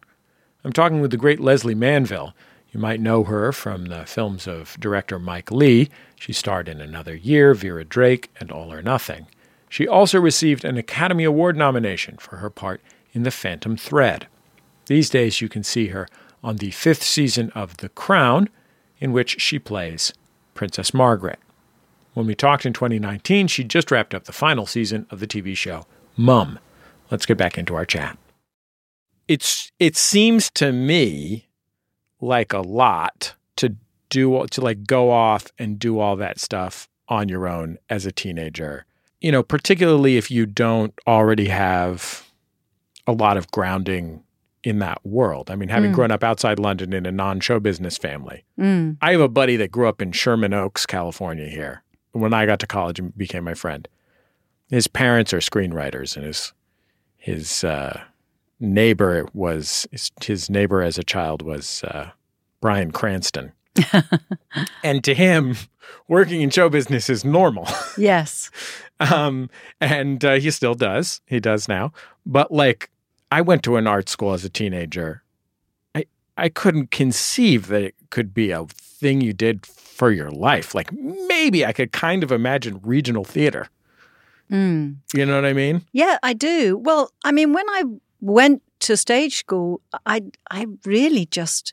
I'm 0.64 0.72
talking 0.72 1.00
with 1.00 1.12
the 1.12 1.16
great 1.16 1.38
Lesley 1.38 1.74
Manville. 1.74 2.34
You 2.72 2.80
might 2.80 3.00
know 3.00 3.22
her 3.22 3.52
from 3.52 3.86
the 3.86 4.04
films 4.04 4.48
of 4.48 4.76
director 4.80 5.20
Mike 5.20 5.52
Leigh. 5.52 5.88
She 6.16 6.32
starred 6.32 6.68
in 6.68 6.80
Another 6.80 7.14
Year, 7.14 7.54
Vera 7.54 7.84
Drake, 7.84 8.30
and 8.40 8.50
All 8.50 8.72
or 8.72 8.82
Nothing. 8.82 9.28
She 9.74 9.88
also 9.88 10.20
received 10.20 10.64
an 10.64 10.76
Academy 10.76 11.24
Award 11.24 11.56
nomination 11.56 12.16
for 12.18 12.36
her 12.36 12.48
part 12.48 12.80
in 13.12 13.24
The 13.24 13.32
Phantom 13.32 13.76
Thread. 13.76 14.28
These 14.86 15.10
days, 15.10 15.40
you 15.40 15.48
can 15.48 15.64
see 15.64 15.88
her 15.88 16.06
on 16.44 16.58
the 16.58 16.70
fifth 16.70 17.02
season 17.02 17.50
of 17.56 17.78
The 17.78 17.88
Crown, 17.88 18.48
in 19.00 19.10
which 19.10 19.40
she 19.40 19.58
plays 19.58 20.12
Princess 20.54 20.94
Margaret. 20.94 21.40
When 22.12 22.24
we 22.24 22.36
talked 22.36 22.64
in 22.64 22.72
2019, 22.72 23.48
she 23.48 23.64
just 23.64 23.90
wrapped 23.90 24.14
up 24.14 24.26
the 24.26 24.32
final 24.32 24.64
season 24.64 25.08
of 25.10 25.18
the 25.18 25.26
TV 25.26 25.56
show 25.56 25.86
Mum. 26.16 26.60
Let's 27.10 27.26
get 27.26 27.36
back 27.36 27.58
into 27.58 27.74
our 27.74 27.84
chat. 27.84 28.16
It's 29.26 29.72
it 29.80 29.96
seems 29.96 30.50
to 30.50 30.70
me 30.70 31.48
like 32.20 32.52
a 32.52 32.60
lot 32.60 33.34
to 33.56 33.74
do 34.08 34.46
to 34.52 34.60
like 34.60 34.86
go 34.86 35.10
off 35.10 35.48
and 35.58 35.80
do 35.80 35.98
all 35.98 36.14
that 36.14 36.38
stuff 36.38 36.88
on 37.08 37.28
your 37.28 37.48
own 37.48 37.78
as 37.90 38.06
a 38.06 38.12
teenager. 38.12 38.86
You 39.24 39.32
know, 39.32 39.42
particularly 39.42 40.18
if 40.18 40.30
you 40.30 40.44
don't 40.44 40.92
already 41.06 41.46
have 41.48 42.28
a 43.06 43.12
lot 43.12 43.38
of 43.38 43.50
grounding 43.50 44.22
in 44.62 44.80
that 44.80 44.98
world. 45.04 45.50
I 45.50 45.56
mean, 45.56 45.70
having 45.70 45.92
Mm. 45.92 45.94
grown 45.94 46.10
up 46.10 46.22
outside 46.22 46.58
London 46.58 46.92
in 46.92 47.06
a 47.06 47.10
non-show 47.12 47.58
business 47.58 47.96
family. 47.96 48.44
Mm. 48.60 48.98
I 49.00 49.12
have 49.12 49.22
a 49.22 49.28
buddy 49.28 49.56
that 49.56 49.70
grew 49.72 49.88
up 49.88 50.02
in 50.02 50.12
Sherman 50.12 50.52
Oaks, 50.52 50.84
California 50.84 51.48
here. 51.48 51.82
When 52.12 52.34
I 52.34 52.44
got 52.44 52.60
to 52.60 52.66
college 52.66 52.98
and 52.98 53.16
became 53.16 53.44
my 53.44 53.54
friend. 53.54 53.88
His 54.68 54.88
parents 54.88 55.32
are 55.32 55.38
screenwriters 55.38 56.16
and 56.16 56.26
his 56.26 56.52
his 57.16 57.64
uh, 57.64 58.02
neighbor 58.60 59.26
was 59.32 59.86
his, 59.90 60.10
his 60.22 60.50
neighbor 60.50 60.82
as 60.82 60.98
a 60.98 61.02
child 61.02 61.40
was 61.40 61.82
uh, 61.84 62.10
Bryan 62.60 62.90
Cranston. 62.90 63.52
and 64.84 65.02
to 65.02 65.14
him, 65.14 65.56
working 66.08 66.42
in 66.42 66.50
show 66.50 66.68
business 66.68 67.08
is 67.10 67.24
normal. 67.24 67.66
Yes. 67.96 68.50
um, 69.00 69.50
and 69.80 70.24
uh, 70.24 70.34
he 70.34 70.50
still 70.50 70.74
does. 70.74 71.20
He 71.26 71.40
does 71.40 71.68
now. 71.68 71.92
But 72.24 72.52
like, 72.52 72.90
I 73.30 73.40
went 73.40 73.62
to 73.64 73.76
an 73.76 73.86
art 73.86 74.08
school 74.08 74.32
as 74.32 74.44
a 74.44 74.48
teenager. 74.48 75.22
I 75.94 76.06
I 76.36 76.48
couldn't 76.48 76.90
conceive 76.90 77.68
that 77.68 77.82
it 77.82 77.94
could 78.10 78.32
be 78.32 78.50
a 78.50 78.64
thing 78.66 79.20
you 79.20 79.32
did 79.32 79.66
for 79.66 80.10
your 80.10 80.30
life. 80.30 80.74
Like 80.74 80.92
maybe 80.92 81.64
I 81.66 81.72
could 81.72 81.92
kind 81.92 82.22
of 82.22 82.32
imagine 82.32 82.80
regional 82.82 83.24
theater. 83.24 83.68
Mm. 84.50 84.96
You 85.14 85.26
know 85.26 85.36
what 85.36 85.44
I 85.44 85.52
mean? 85.52 85.82
Yeah, 85.92 86.18
I 86.22 86.32
do. 86.32 86.78
Well, 86.78 87.10
I 87.24 87.32
mean, 87.32 87.52
when 87.52 87.68
I 87.70 87.84
went 88.20 88.62
to 88.80 88.96
stage 88.96 89.36
school, 89.36 89.80
I 90.06 90.22
I 90.50 90.66
really 90.84 91.26
just 91.26 91.72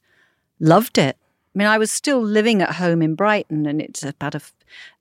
loved 0.60 0.98
it. 0.98 1.18
I 1.54 1.58
mean, 1.58 1.68
I 1.68 1.78
was 1.78 1.92
still 1.92 2.22
living 2.22 2.62
at 2.62 2.76
home 2.76 3.02
in 3.02 3.16
Brighton, 3.16 3.66
and 3.66 3.82
it's 3.82 4.04
about 4.04 4.36
a, 4.36 4.42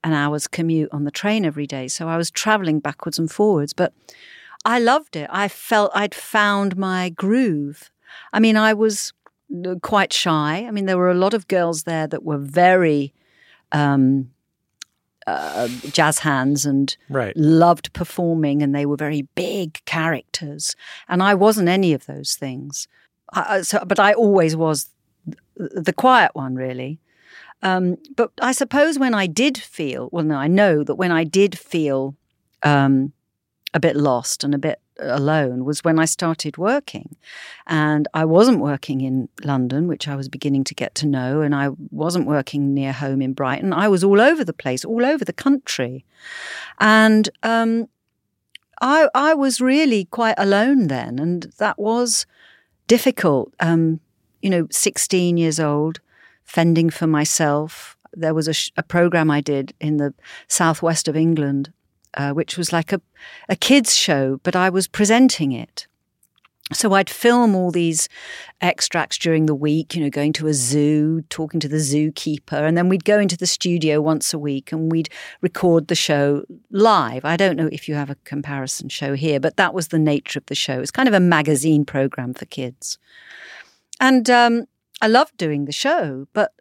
an 0.02 0.12
hour's 0.12 0.48
commute 0.48 0.88
on 0.92 1.04
the 1.04 1.10
train 1.10 1.44
every 1.44 1.66
day. 1.66 1.86
So 1.86 2.08
I 2.08 2.16
was 2.16 2.30
traveling 2.30 2.80
backwards 2.80 3.18
and 3.18 3.30
forwards, 3.30 3.72
but 3.72 3.92
I 4.64 4.80
loved 4.80 5.14
it. 5.14 5.28
I 5.32 5.46
felt 5.48 5.92
I'd 5.94 6.14
found 6.14 6.76
my 6.76 7.08
groove. 7.10 7.90
I 8.32 8.40
mean, 8.40 8.56
I 8.56 8.74
was 8.74 9.12
uh, 9.64 9.76
quite 9.80 10.12
shy. 10.12 10.64
I 10.66 10.72
mean, 10.72 10.86
there 10.86 10.98
were 10.98 11.10
a 11.10 11.14
lot 11.14 11.34
of 11.34 11.46
girls 11.46 11.84
there 11.84 12.08
that 12.08 12.24
were 12.24 12.38
very 12.38 13.14
um, 13.70 14.32
uh, 15.26 15.68
jazz 15.92 16.18
hands 16.20 16.66
and 16.66 16.96
Right. 17.08 17.36
loved 17.36 17.92
performing 17.92 18.62
and 18.62 18.74
they 18.74 18.86
were 18.86 18.96
very 18.96 19.22
big 19.34 19.80
characters 19.84 20.74
and 21.08 21.22
i 21.22 21.34
wasn't 21.34 21.68
any 21.68 21.92
of 21.92 22.06
those 22.06 22.34
things 22.34 22.88
I, 23.32 23.60
so, 23.60 23.84
but 23.86 24.00
i 24.00 24.12
always 24.12 24.56
was 24.56 24.88
the 25.60 25.92
quiet 25.92 26.32
one 26.34 26.54
really. 26.54 26.98
Um, 27.62 27.98
but 28.16 28.32
i 28.40 28.52
suppose 28.52 28.98
when 28.98 29.12
i 29.12 29.26
did 29.26 29.58
feel 29.58 30.08
well 30.12 30.24
no 30.24 30.36
i 30.36 30.46
know 30.46 30.82
that 30.82 30.94
when 30.94 31.12
i 31.12 31.24
did 31.24 31.58
feel 31.58 32.16
um, 32.62 33.12
a 33.74 33.80
bit 33.80 33.96
lost 33.96 34.42
and 34.44 34.54
a 34.54 34.58
bit 34.58 34.80
alone 34.98 35.66
was 35.66 35.84
when 35.84 35.98
i 35.98 36.06
started 36.06 36.56
working. 36.56 37.16
And 37.66 38.08
i 38.14 38.24
wasn't 38.24 38.60
working 38.60 39.02
in 39.02 39.28
london 39.44 39.88
which 39.88 40.08
i 40.08 40.16
was 40.16 40.30
beginning 40.30 40.64
to 40.64 40.74
get 40.74 40.94
to 40.96 41.06
know 41.06 41.42
and 41.42 41.54
i 41.54 41.68
wasn't 41.90 42.26
working 42.26 42.72
near 42.72 42.92
home 42.92 43.20
in 43.20 43.34
brighton. 43.34 43.74
I 43.74 43.88
was 43.88 44.02
all 44.02 44.22
over 44.22 44.42
the 44.42 44.54
place 44.54 44.82
all 44.82 45.04
over 45.04 45.24
the 45.24 45.34
country. 45.46 46.06
And 46.78 47.28
um, 47.42 47.88
I, 48.80 49.08
I 49.14 49.34
was 49.34 49.60
really 49.60 50.06
quite 50.06 50.36
alone 50.38 50.88
then, 50.88 51.18
and 51.18 51.52
that 51.58 51.78
was 51.78 52.26
difficult. 52.86 53.52
Um, 53.60 54.00
you 54.42 54.50
know, 54.50 54.66
16 54.70 55.36
years 55.36 55.60
old, 55.60 56.00
fending 56.44 56.90
for 56.90 57.06
myself. 57.06 57.96
There 58.12 58.34
was 58.34 58.48
a, 58.48 58.52
sh- 58.52 58.72
a 58.76 58.82
program 58.82 59.30
I 59.30 59.40
did 59.40 59.72
in 59.80 59.98
the 59.98 60.14
southwest 60.48 61.08
of 61.08 61.16
England, 61.16 61.72
uh, 62.14 62.32
which 62.32 62.56
was 62.56 62.72
like 62.72 62.92
a, 62.92 63.00
a 63.48 63.56
kids' 63.56 63.94
show, 63.94 64.40
but 64.42 64.56
I 64.56 64.68
was 64.68 64.88
presenting 64.88 65.52
it. 65.52 65.86
So 66.72 66.92
I'd 66.92 67.10
film 67.10 67.56
all 67.56 67.72
these 67.72 68.08
extracts 68.60 69.18
during 69.18 69.46
the 69.46 69.54
week, 69.56 69.94
you 69.94 70.02
know, 70.02 70.10
going 70.10 70.32
to 70.34 70.46
a 70.46 70.54
zoo, 70.54 71.22
talking 71.22 71.58
to 71.60 71.68
the 71.68 71.78
zookeeper, 71.78 72.52
and 72.52 72.76
then 72.76 72.88
we'd 72.88 73.04
go 73.04 73.18
into 73.18 73.36
the 73.36 73.46
studio 73.46 74.00
once 74.00 74.32
a 74.32 74.38
week 74.38 74.70
and 74.70 74.90
we'd 74.90 75.08
record 75.40 75.88
the 75.88 75.96
show 75.96 76.44
live. 76.70 77.24
I 77.24 77.36
don't 77.36 77.56
know 77.56 77.68
if 77.72 77.88
you 77.88 77.96
have 77.96 78.08
a 78.08 78.14
comparison 78.24 78.88
show 78.88 79.14
here, 79.14 79.40
but 79.40 79.56
that 79.56 79.74
was 79.74 79.88
the 79.88 79.98
nature 79.98 80.38
of 80.38 80.46
the 80.46 80.54
show. 80.54 80.78
It's 80.80 80.92
kind 80.92 81.08
of 81.08 81.14
a 81.14 81.20
magazine 81.20 81.84
program 81.84 82.34
for 82.34 82.44
kids. 82.46 82.98
And 84.00 84.28
um, 84.30 84.64
I 85.00 85.06
loved 85.06 85.36
doing 85.36 85.66
the 85.66 85.72
show, 85.72 86.26
but 86.32 86.52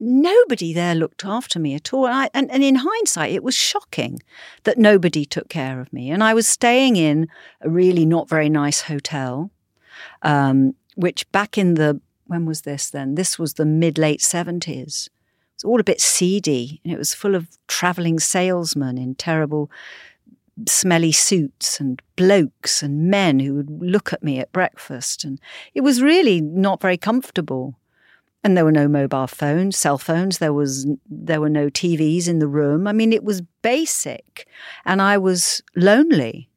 nobody 0.00 0.72
there 0.72 0.94
looked 0.94 1.24
after 1.24 1.58
me 1.60 1.74
at 1.74 1.92
all. 1.92 2.06
And, 2.06 2.14
I, 2.14 2.30
and, 2.34 2.50
and 2.50 2.64
in 2.64 2.76
hindsight, 2.76 3.32
it 3.32 3.44
was 3.44 3.54
shocking 3.54 4.20
that 4.64 4.78
nobody 4.78 5.24
took 5.24 5.48
care 5.48 5.80
of 5.80 5.92
me. 5.92 6.10
And 6.10 6.24
I 6.24 6.34
was 6.34 6.48
staying 6.48 6.96
in 6.96 7.28
a 7.60 7.70
really 7.70 8.04
not 8.04 8.28
very 8.28 8.48
nice 8.48 8.82
hotel, 8.82 9.50
um, 10.22 10.74
which 10.96 11.30
back 11.30 11.56
in 11.56 11.74
the, 11.74 12.00
when 12.26 12.46
was 12.46 12.62
this 12.62 12.90
then? 12.90 13.14
This 13.14 13.38
was 13.38 13.54
the 13.54 13.66
mid 13.66 13.96
late 13.96 14.20
70s. 14.20 15.06
It 15.06 15.10
was 15.56 15.64
all 15.64 15.80
a 15.80 15.84
bit 15.84 16.00
seedy 16.00 16.80
and 16.82 16.92
it 16.92 16.98
was 16.98 17.14
full 17.14 17.34
of 17.34 17.48
traveling 17.68 18.18
salesmen 18.18 18.98
in 18.98 19.14
terrible 19.14 19.70
smelly 20.68 21.12
suits 21.12 21.80
and 21.80 22.02
blokes 22.16 22.82
and 22.82 23.10
men 23.10 23.40
who 23.40 23.54
would 23.54 23.70
look 23.82 24.12
at 24.12 24.22
me 24.22 24.38
at 24.38 24.52
breakfast. 24.52 25.24
And 25.24 25.40
it 25.74 25.80
was 25.80 26.02
really 26.02 26.40
not 26.40 26.80
very 26.80 26.96
comfortable. 26.96 27.78
And 28.44 28.56
there 28.56 28.64
were 28.64 28.72
no 28.72 28.88
mobile 28.88 29.28
phones 29.28 29.76
cell 29.76 29.98
phones. 29.98 30.38
There 30.38 30.52
was 30.52 30.86
there 31.08 31.40
were 31.40 31.48
no 31.48 31.68
TVs 31.68 32.28
in 32.28 32.38
the 32.38 32.48
room. 32.48 32.86
I 32.86 32.92
mean 32.92 33.12
it 33.12 33.24
was 33.24 33.42
basic. 33.62 34.46
And 34.84 35.00
i 35.00 35.16
was 35.16 35.62
lonely 35.76 36.48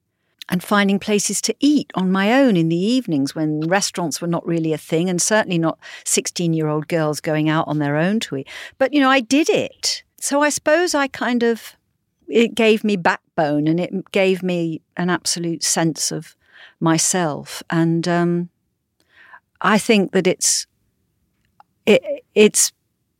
and 0.50 0.64
finding 0.64 1.00
places 1.00 1.42
to 1.42 1.56
eat 1.60 1.92
on 1.96 2.12
my 2.12 2.34
own 2.34 2.56
in 2.56 2.70
the 2.70 2.75
evenings 2.75 3.34
when 3.34 3.62
restaurants 3.62 4.22
were 4.22 4.28
not 4.28 4.46
really 4.46 4.74
a 4.74 4.78
thing 4.78 5.10
and 5.10 5.20
certainly 5.20 5.58
not 5.58 5.80
16 6.04 6.54
year 6.54 6.68
old 6.68 6.88
girls 6.88 7.20
going 7.20 7.50
out 7.50 7.68
on 7.68 7.80
their 7.80 7.98
own 7.98 8.20
to 8.20 8.38
eat. 8.38 8.48
But 8.78 8.94
you 8.94 9.00
know 9.00 9.10
i 9.10 9.20
did 9.20 9.50
it. 9.50 10.04
So 10.20 10.42
i 10.42 10.50
suppose 10.50 10.96
i 10.96 11.08
kind 11.08 11.44
of 11.44 11.78
it 12.27 12.55
gave 12.55 12.84
me 12.84 12.96
backbone 12.96 13.67
and 13.67 13.79
it 13.79 14.12
gave 14.12 14.41
me 14.41 14.82
an 14.98 15.10
absolute 15.10 15.63
sense 15.63 16.12
of 16.12 16.36
myself 16.79 17.62
and 17.70 18.08
um, 18.08 18.50
i 19.62 19.77
think 19.77 20.12
that 20.12 20.27
it's 20.27 20.67
it, 21.86 22.24
it's 22.34 22.72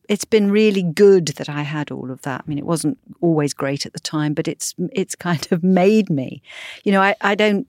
it's 0.10 0.26
been 0.26 0.52
really 0.52 0.84
good 0.84 1.28
that 1.30 1.50
I 1.50 1.62
had 1.64 1.92
all 1.92 2.12
of 2.12 2.22
that. 2.22 2.44
I 2.46 2.50
mean, 2.50 2.58
it 2.58 2.66
wasn't 2.66 2.98
always 3.22 3.54
great 3.54 3.86
at 3.86 3.94
the 3.94 4.00
time, 4.00 4.34
but 4.34 4.48
it's 4.48 4.74
it's 4.92 5.16
kind 5.16 5.48
of 5.52 5.64
made 5.64 6.10
me. 6.10 6.42
You 6.84 6.92
know, 6.92 7.02
I, 7.02 7.16
I 7.22 7.36
don't 7.36 7.68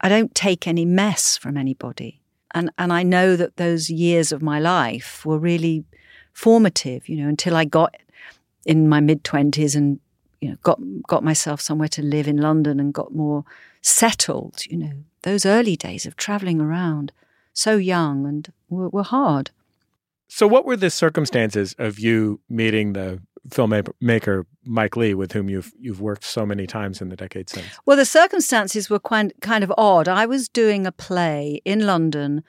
I 0.00 0.08
don't 0.08 0.34
take 0.34 0.66
any 0.66 0.84
mess 0.84 1.36
from 1.36 1.56
anybody, 1.56 2.20
and 2.54 2.70
and 2.78 2.92
I 2.92 3.02
know 3.02 3.36
that 3.36 3.56
those 3.56 3.90
years 3.90 4.32
of 4.32 4.42
my 4.42 4.58
life 4.58 5.24
were 5.24 5.38
really 5.38 5.84
formative. 6.32 7.08
You 7.08 7.22
know, 7.22 7.28
until 7.28 7.56
I 7.56 7.64
got 7.64 7.94
in 8.64 8.88
my 8.88 9.00
mid 9.00 9.24
twenties 9.24 9.74
and 9.74 10.00
you 10.40 10.50
know 10.50 10.56
got 10.62 10.80
got 11.06 11.24
myself 11.24 11.60
somewhere 11.60 11.88
to 11.88 12.02
live 12.02 12.28
in 12.28 12.36
London 12.36 12.80
and 12.80 12.92
got 12.92 13.14
more 13.14 13.44
settled. 13.82 14.66
You 14.66 14.76
know, 14.76 14.92
those 15.22 15.46
early 15.46 15.76
days 15.76 16.06
of 16.06 16.16
traveling 16.16 16.60
around, 16.60 17.12
so 17.52 17.76
young 17.76 18.26
and 18.26 18.52
were, 18.68 18.88
were 18.88 19.02
hard. 19.02 19.50
So, 20.28 20.46
what 20.46 20.64
were 20.64 20.76
the 20.76 20.90
circumstances 20.90 21.74
of 21.78 21.98
you 21.98 22.40
meeting 22.48 22.92
the 22.92 23.20
filmmaker 23.48 24.44
Mike 24.64 24.96
Leigh, 24.96 25.14
with 25.14 25.32
whom 25.32 25.48
you've 25.48 25.72
you've 25.78 26.00
worked 26.00 26.24
so 26.24 26.44
many 26.44 26.66
times 26.66 27.00
in 27.00 27.08
the 27.08 27.16
decade 27.16 27.48
since? 27.48 27.66
Well, 27.84 27.96
the 27.96 28.04
circumstances 28.04 28.90
were 28.90 28.98
quite, 28.98 29.40
kind 29.40 29.62
of 29.62 29.72
odd. 29.78 30.08
I 30.08 30.26
was 30.26 30.48
doing 30.48 30.86
a 30.86 30.92
play 30.92 31.60
in 31.64 31.86
London 31.86 32.42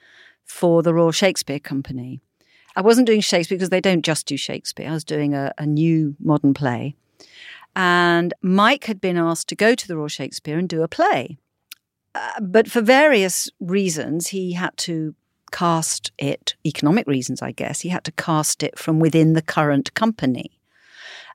for 0.44 0.82
the 0.82 0.92
Royal 0.92 1.12
Shakespeare 1.12 1.60
Company. 1.60 2.20
I 2.74 2.80
wasn't 2.80 3.06
doing 3.06 3.20
Shakespeare 3.20 3.58
because 3.58 3.70
they 3.70 3.80
don't 3.80 4.04
just 4.04 4.26
do 4.26 4.36
Shakespeare. 4.36 4.88
I 4.88 4.92
was 4.92 5.04
doing 5.04 5.34
a, 5.34 5.52
a 5.58 5.66
new 5.66 6.16
modern 6.20 6.54
play. 6.54 6.94
And 7.78 8.34
Mike 8.42 8.86
had 8.86 9.00
been 9.00 9.16
asked 9.16 9.48
to 9.50 9.54
go 9.54 9.76
to 9.76 9.86
the 9.86 9.96
Royal 9.96 10.08
Shakespeare 10.08 10.58
and 10.58 10.68
do 10.68 10.82
a 10.82 10.88
play. 10.88 11.38
Uh, 12.12 12.40
but 12.40 12.68
for 12.68 12.80
various 12.80 13.48
reasons, 13.60 14.26
he 14.26 14.54
had 14.54 14.76
to 14.78 15.14
cast 15.52 16.10
it, 16.18 16.56
economic 16.66 17.06
reasons, 17.06 17.40
I 17.40 17.52
guess, 17.52 17.80
he 17.82 17.90
had 17.90 18.02
to 18.04 18.12
cast 18.12 18.64
it 18.64 18.76
from 18.76 18.98
within 18.98 19.34
the 19.34 19.42
current 19.42 19.94
company. 19.94 20.58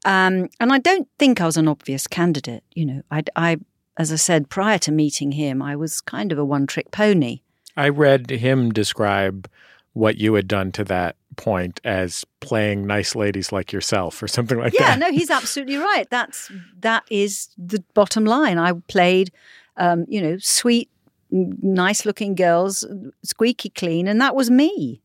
Um, 0.04 0.50
and 0.60 0.74
I 0.74 0.80
don't 0.80 1.08
think 1.18 1.40
I 1.40 1.46
was 1.46 1.56
an 1.56 1.70
obvious 1.70 2.08
candidate. 2.08 2.66
You 2.74 2.88
know, 2.88 3.04
I, 3.10 3.24
I, 3.38 3.58
as 3.98 4.12
I 4.12 4.18
said, 4.18 4.50
prior 4.50 4.78
to 4.80 4.92
meeting 4.92 5.32
him, 5.32 5.62
I 5.62 5.78
was 5.78 6.02
kind 6.02 6.34
of 6.34 6.38
a 6.38 6.44
one 6.44 6.68
trick 6.68 6.92
pony. 6.92 7.40
I 7.78 7.88
read 7.88 8.30
him 8.30 8.74
describe 8.74 9.50
what 9.94 10.18
you 10.18 10.34
had 10.34 10.50
done 10.50 10.74
to 10.74 10.84
that 10.84 11.16
point 11.34 11.80
as 11.84 12.26
playing 12.40 12.86
nice 12.88 13.16
ladies 13.16 13.52
like 13.52 13.72
yourself 13.72 14.22
or 14.22 14.28
something 14.28 14.58
like 14.58 14.74
yeah, 14.74 14.96
that. 14.96 15.00
Yeah, 15.00 15.08
no, 15.08 15.12
he's 15.12 15.30
absolutely 15.42 15.78
right. 15.78 16.10
That's 16.10 16.52
that 16.80 17.04
is 17.10 17.50
the 17.58 17.84
bottom 17.94 18.26
line. 18.26 18.58
I 18.58 18.74
played, 18.88 19.32
um, 19.78 20.06
you 20.08 20.22
know, 20.22 20.38
sweet, 20.38 20.90
nice 21.32 22.06
looking 22.06 22.36
girls, 22.36 22.86
squeaky 23.24 23.70
clean, 23.70 24.08
and 24.08 24.22
that 24.22 24.36
was 24.36 24.50
me. 24.50 25.02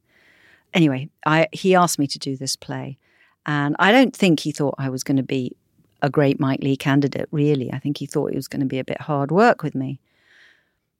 Anyway, 0.75 1.09
I 1.27 1.49
he 1.53 1.75
asked 1.75 1.99
me 1.99 2.07
to 2.07 2.19
do 2.19 2.37
this 2.37 2.57
play, 2.57 2.99
and 3.47 3.75
I 3.79 3.93
don't 3.93 4.15
think 4.15 4.41
he 4.41 4.53
thought 4.53 4.75
I 4.79 4.91
was 4.91 5.03
going 5.03 5.17
to 5.17 5.23
be 5.23 5.57
a 6.03 6.11
great 6.11 6.39
Mike 6.39 6.61
Leigh 6.63 6.77
candidate. 6.77 7.29
Really, 7.31 7.73
I 7.73 7.79
think 7.79 7.99
he 7.99 8.07
thought 8.07 8.33
it 8.33 8.37
was 8.37 8.49
going 8.49 8.61
to 8.61 8.67
be 8.67 8.79
a 8.79 8.85
bit 8.85 9.01
hard 9.03 9.31
work 9.31 9.63
with 9.63 9.75
me. 9.75 10.01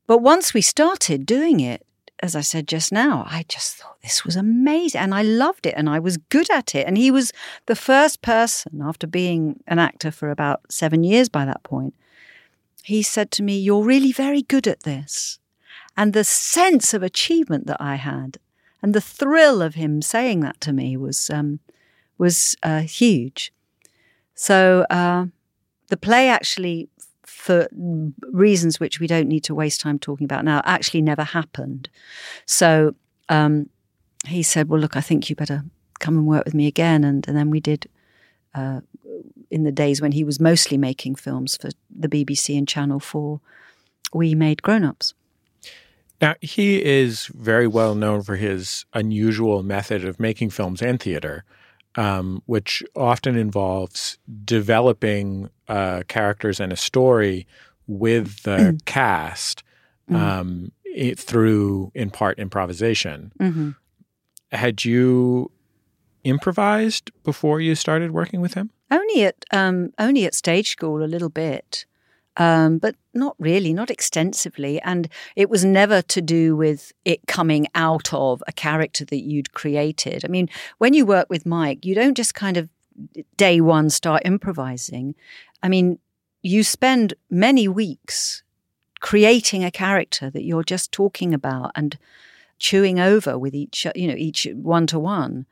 But 0.07 0.19
once 0.19 0.55
we 0.55 0.63
started 0.63 1.27
doing 1.27 1.61
it, 1.61 1.85
as 2.21 2.35
I 2.35 2.41
said 2.41 2.67
just 2.67 2.93
now, 2.93 3.25
I 3.29 3.45
just 3.49 3.77
thought 3.77 4.01
this 4.03 4.25
was 4.25 4.37
amazing 4.37 5.01
and 5.01 5.15
I 5.15 5.23
loved 5.23 5.67
it 5.67 5.75
and 5.77 5.89
I 5.89 5.99
was 5.99 6.17
good 6.17 6.51
at 6.51 6.75
it. 6.75 6.87
And 6.87 6.97
he 6.97 7.11
was 7.11 7.33
the 7.67 7.77
first 7.77 8.23
person, 8.23 8.81
after 8.83 9.07
being 9.07 9.63
an 9.67 9.79
actor 9.79 10.11
for 10.11 10.31
about 10.31 10.61
seven 10.71 11.05
years 11.05 11.29
by 11.29 11.45
that 11.45 11.63
point, 11.63 11.95
he 12.83 13.03
said 13.03 13.31
to 13.33 13.43
me, 13.43 13.59
You're 13.59 13.85
really 13.85 14.13
very 14.13 14.43
good 14.43 14.67
at 14.67 14.83
this. 14.83 15.39
And 15.97 16.13
the 16.13 16.25
sense 16.25 16.95
of 16.95 17.03
achievement 17.03 17.67
that 17.67 17.81
I 17.81 17.97
had 17.97 18.39
and 18.83 18.95
the 18.95 19.01
thrill 19.01 19.63
of 19.63 19.75
him 19.75 20.01
saying 20.03 20.41
that 20.41 20.61
to 20.63 20.73
me 20.73 20.97
was, 20.97 21.31
um, 21.31 21.61
was 22.17 22.57
uh, 22.63 22.81
huge. 22.81 23.53
So 24.35 24.87
uh, 24.91 25.27
the 25.89 25.97
play 25.97 26.29
actually 26.29 26.89
for 27.39 27.69
reasons 28.33 28.81
which 28.81 28.99
we 28.99 29.07
don't 29.07 29.29
need 29.29 29.45
to 29.45 29.55
waste 29.55 29.81
time 29.81 29.99
talking 29.99 30.25
about 30.25 30.45
now, 30.45 30.61
actually 30.65 31.01
never 31.01 31.23
happened. 31.23 31.89
So 32.47 32.95
um, 33.29 33.71
he 34.27 34.43
said, 34.43 34.69
Well, 34.69 34.81
look, 34.81 34.97
I 34.97 35.01
think 35.01 35.31
you 35.31 35.37
better 35.37 35.65
come 36.01 36.17
and 36.17 36.27
work 36.27 36.45
with 36.45 36.55
me 36.55 36.67
again. 36.67 37.05
And, 37.05 37.27
and 37.29 37.37
then 37.37 37.49
we 37.49 37.61
did, 37.61 37.89
uh, 38.55 38.81
in 39.51 39.63
the 39.63 39.73
days 39.73 40.01
when 40.01 40.13
he 40.13 40.25
was 40.25 40.41
mostly 40.41 40.77
making 40.77 41.15
films 41.15 41.57
for 41.57 41.71
the 41.89 42.09
BBC 42.09 42.59
and 42.59 42.67
Channel 42.67 42.99
4, 42.99 43.41
we 44.13 44.35
made 44.35 44.63
Grown 44.63 44.85
Ups. 44.85 45.15
Now, 46.21 46.35
he 46.41 46.83
is 46.85 47.27
very 47.27 47.69
well 47.69 47.95
known 47.95 48.23
for 48.23 48.35
his 48.35 48.85
unusual 48.93 49.63
method 49.63 50.05
of 50.05 50.19
making 50.19 50.51
films 50.51 50.83
and 50.83 51.01
theater 51.01 51.45
um, 51.99 52.43
which 52.47 52.83
often 52.95 53.37
involves 53.37 54.19
developing 54.45 55.51
uh, 55.69 56.03
characters 56.09 56.61
and 56.61 56.73
a 56.73 56.77
story 56.77 57.47
with 57.87 58.43
the 58.43 58.57
mm. 58.57 58.85
cast 58.85 59.63
mm-hmm. 60.11 60.17
um, 60.17 60.73
it, 60.85 61.19
through, 61.19 61.91
in 61.95 62.11
part, 62.11 62.39
improvisation. 62.39 63.33
Mm-hmm. 63.41 63.71
Had 64.53 64.85
you 64.85 65.51
improvised 66.25 67.11
before 67.23 67.61
you 67.61 67.75
started 67.75 68.13
working 68.13 68.41
with 68.41 68.55
him? 68.55 68.71
Only 68.91 69.25
at 69.25 69.45
um, 69.53 69.93
only 69.99 70.25
at 70.25 70.35
stage 70.35 70.71
school 70.71 71.03
a 71.03 71.07
little 71.07 71.29
bit 71.29 71.85
um, 72.39 72.79
but 72.79 72.95
not 73.13 73.35
really, 73.39 73.73
not 73.73 73.91
extensively. 73.91 74.81
And 74.83 75.09
it 75.37 75.51
was 75.51 75.65
never 75.65 76.01
to 76.03 76.23
do 76.23 76.57
with 76.57 76.93
it 77.05 77.27
coming 77.27 77.67
out 77.75 78.13
of 78.15 78.43
a 78.47 78.53
character 78.53 79.05
that 79.07 79.21
you'd 79.21 79.53
created. 79.53 80.25
I 80.25 80.29
mean, 80.29 80.49
when 80.79 80.95
you 80.95 81.05
work 81.05 81.29
with 81.29 81.45
Mike, 81.45 81.85
you 81.85 81.95
don't 81.95 82.17
just 82.17 82.35
kind 82.35 82.57
of 82.57 82.69
day 83.37 83.61
one 83.61 83.91
start 83.91 84.23
improvising. 84.25 85.15
I 85.63 85.69
mean, 85.69 85.99
you 86.43 86.63
spend 86.63 87.15
many 87.31 87.69
weeks 87.69 88.43
creating 89.01 89.65
a 89.65 89.71
character 89.71 90.31
that 90.31 90.45
you're 90.45 90.65
just 90.65 90.93
talking 90.93 91.33
about 91.33 91.73
and 91.75 91.99
chewing 92.59 92.99
over 92.99 93.39
with 93.39 93.55
each, 93.55 93.87
you 93.95 94.09
know, 94.09 94.17
each 94.17 94.47
one 94.55 94.87
to 94.89 94.99
one 94.99 95.47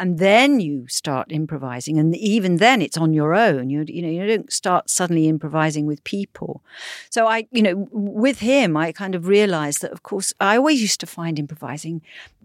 and 0.00 0.18
then 0.18 0.60
you 0.60 0.88
start 0.88 1.30
improvising 1.30 1.98
and 1.98 2.16
even 2.16 2.56
then 2.56 2.80
it's 2.80 2.96
on 2.96 3.12
your 3.12 3.34
own. 3.34 3.68
You, 3.68 3.84
you 3.86 4.00
know 4.00 4.08
you 4.08 4.26
don't 4.26 4.50
start 4.50 4.88
suddenly 4.88 5.28
improvising 5.28 5.84
with 5.84 6.02
people. 6.04 6.64
So 7.10 7.26
i 7.26 7.46
you 7.52 7.62
know 7.62 7.86
with 7.92 8.38
him 8.38 8.76
i 8.78 8.92
kind 8.92 9.14
of 9.14 9.28
realized 9.28 9.82
that 9.82 9.92
of 9.92 10.02
course 10.02 10.32
i 10.40 10.56
always 10.56 10.80
used 10.80 11.00
to 11.00 11.06
find 11.06 11.38
improvising 11.38 12.00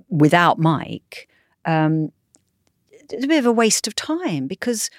without 0.10 0.60
mike 0.60 1.30
um, 1.64 2.12
a 3.12 3.28
bit 3.28 3.40
of 3.40 3.46
a 3.46 3.52
waste 3.52 3.88
of 3.88 3.96
time 3.96 4.48
because 4.48 4.90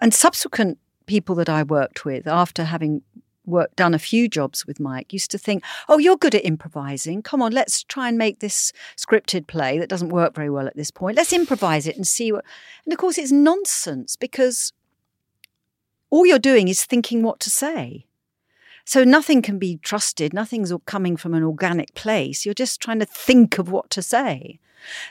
and 0.00 0.14
subsequent 0.14 0.78
people 1.06 1.34
that 1.34 1.48
i 1.48 1.62
worked 1.62 2.04
with 2.04 2.26
after 2.26 2.64
having 2.64 3.02
worked 3.46 3.76
done 3.76 3.94
a 3.94 3.98
few 3.98 4.28
jobs 4.28 4.66
with 4.66 4.80
Mike 4.80 5.12
used 5.12 5.30
to 5.30 5.38
think, 5.38 5.64
"Oh, 5.88 5.98
you're 5.98 6.16
good 6.16 6.34
at 6.34 6.44
improvising. 6.44 7.22
Come 7.22 7.42
on, 7.42 7.52
let's 7.52 7.82
try 7.82 8.08
and 8.08 8.16
make 8.16 8.38
this 8.38 8.72
scripted 8.96 9.46
play 9.46 9.78
that 9.78 9.88
doesn't 9.88 10.10
work 10.10 10.34
very 10.34 10.50
well 10.50 10.66
at 10.66 10.76
this 10.76 10.90
point. 10.90 11.16
Let's 11.16 11.32
improvise 11.32 11.86
it 11.86 11.96
and 11.96 12.06
see 12.06 12.30
what." 12.32 12.44
And 12.84 12.92
of 12.92 12.98
course, 12.98 13.18
it's 13.18 13.32
nonsense 13.32 14.16
because 14.16 14.72
all 16.10 16.26
you're 16.26 16.38
doing 16.38 16.68
is 16.68 16.84
thinking 16.84 17.22
what 17.22 17.40
to 17.40 17.50
say. 17.50 18.06
So 18.84 19.04
nothing 19.04 19.42
can 19.42 19.58
be 19.58 19.76
trusted. 19.76 20.32
Nothing's 20.32 20.72
coming 20.84 21.16
from 21.16 21.34
an 21.34 21.44
organic 21.44 21.94
place. 21.94 22.44
You're 22.44 22.54
just 22.54 22.80
trying 22.80 22.98
to 22.98 23.06
think 23.06 23.58
of 23.58 23.70
what 23.70 23.90
to 23.90 24.02
say. 24.02 24.58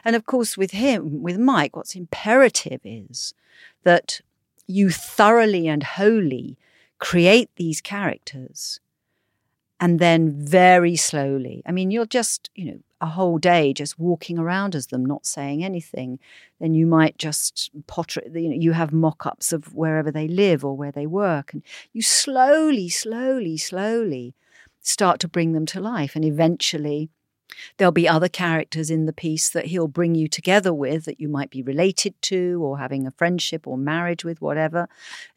And 0.03 0.15
of 0.15 0.25
course, 0.25 0.57
with 0.57 0.71
him, 0.71 1.21
with 1.21 1.37
Mike, 1.37 1.75
what's 1.75 1.95
imperative 1.95 2.81
is 2.83 3.33
that 3.83 4.21
you 4.69 4.89
thoroughly 4.89 5.67
and 5.67 5.83
wholly 5.83 6.57
create 6.99 7.49
these 7.55 7.81
characters 7.81 8.79
and 9.79 9.99
then 9.99 10.31
very 10.31 10.95
slowly 10.95 11.61
i 11.65 11.71
mean 11.71 11.91
you're 11.91 12.05
just 12.05 12.49
you 12.55 12.65
know 12.65 12.79
a 13.01 13.05
whole 13.05 13.37
day 13.37 13.73
just 13.73 13.97
walking 13.97 14.37
around 14.37 14.75
as 14.75 14.87
them 14.87 15.05
not 15.05 15.25
saying 15.25 15.63
anything. 15.63 16.19
Then 16.59 16.73
you 16.73 16.85
might 16.85 17.17
just 17.17 17.71
potter, 17.87 18.21
you 18.33 18.49
know 18.49 18.55
you 18.55 18.73
have 18.73 18.91
mock-ups 18.91 19.53
of 19.53 19.73
wherever 19.73 20.11
they 20.11 20.27
live 20.27 20.65
or 20.65 20.75
where 20.75 20.91
they 20.91 21.07
work 21.07 21.53
and 21.53 21.63
you 21.93 22.01
slowly 22.01 22.89
slowly 22.89 23.57
slowly 23.57 24.33
start 24.81 25.19
to 25.21 25.27
bring 25.27 25.53
them 25.53 25.65
to 25.67 25.79
life 25.79 26.15
and 26.15 26.25
eventually 26.25 27.09
There'll 27.77 27.91
be 27.91 28.07
other 28.07 28.29
characters 28.29 28.89
in 28.89 29.05
the 29.05 29.13
piece 29.13 29.49
that 29.49 29.67
he'll 29.67 29.87
bring 29.87 30.15
you 30.15 30.27
together 30.27 30.73
with 30.73 31.05
that 31.05 31.19
you 31.19 31.27
might 31.27 31.49
be 31.49 31.61
related 31.61 32.19
to 32.23 32.59
or 32.63 32.77
having 32.77 33.07
a 33.07 33.11
friendship 33.11 33.67
or 33.67 33.77
marriage 33.77 34.23
with, 34.23 34.41
whatever. 34.41 34.87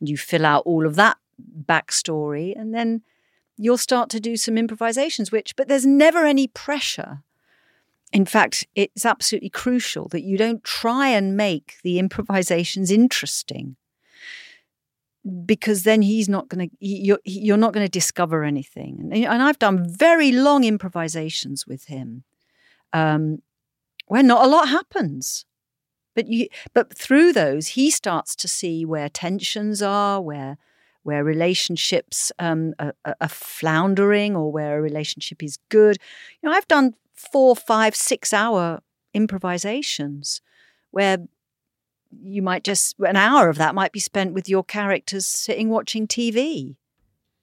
And 0.00 0.08
you 0.08 0.16
fill 0.16 0.46
out 0.46 0.64
all 0.66 0.86
of 0.86 0.96
that 0.96 1.18
backstory, 1.64 2.58
and 2.58 2.74
then 2.74 3.02
you'll 3.56 3.78
start 3.78 4.10
to 4.10 4.20
do 4.20 4.36
some 4.36 4.58
improvisations, 4.58 5.32
which, 5.32 5.56
but 5.56 5.68
there's 5.68 5.86
never 5.86 6.24
any 6.24 6.46
pressure. 6.46 7.22
In 8.12 8.26
fact, 8.26 8.66
it's 8.74 9.06
absolutely 9.06 9.48
crucial 9.48 10.08
that 10.08 10.22
you 10.22 10.36
don't 10.36 10.62
try 10.62 11.08
and 11.08 11.36
make 11.36 11.76
the 11.82 11.98
improvisations 11.98 12.90
interesting 12.90 13.76
because 15.44 15.84
then 15.84 16.02
he's 16.02 16.28
not 16.28 16.48
going 16.48 16.68
to 16.68 16.76
you're, 16.80 17.20
you're 17.24 17.56
not 17.56 17.72
going 17.72 17.86
to 17.86 17.90
discover 17.90 18.42
anything. 18.42 18.98
And, 19.12 19.24
and 19.24 19.42
i've 19.42 19.58
done 19.58 19.88
very 19.88 20.32
long 20.32 20.64
improvisations 20.64 21.66
with 21.66 21.84
him. 21.84 22.24
Um, 22.92 23.42
where 24.06 24.22
not 24.22 24.44
a 24.44 24.48
lot 24.48 24.68
happens. 24.68 25.46
But 26.14 26.28
you 26.28 26.48
but 26.74 26.96
through 26.96 27.32
those 27.32 27.68
he 27.68 27.90
starts 27.90 28.36
to 28.36 28.48
see 28.48 28.84
where 28.84 29.08
tensions 29.08 29.80
are 29.80 30.20
where 30.20 30.58
where 31.02 31.24
relationships 31.24 32.30
um, 32.38 32.74
are, 32.78 32.94
are, 33.04 33.28
floundering 33.28 34.36
or 34.36 34.52
where 34.52 34.78
a 34.78 34.82
relationship 34.82 35.42
is 35.42 35.58
good. 35.68 35.98
You 36.40 36.48
know, 36.48 36.54
I've 36.54 36.68
done 36.68 36.94
four, 37.12 37.56
five, 37.56 37.96
six 37.96 38.32
hour 38.32 38.82
improvisations 39.12 40.40
where 40.90 41.18
you 42.20 42.42
might 42.42 42.64
just, 42.64 42.96
an 43.00 43.16
hour 43.16 43.48
of 43.48 43.56
that 43.58 43.74
might 43.74 43.92
be 43.92 44.00
spent 44.00 44.32
with 44.32 44.48
your 44.48 44.64
characters 44.64 45.26
sitting 45.26 45.68
watching 45.68 46.06
TV 46.06 46.76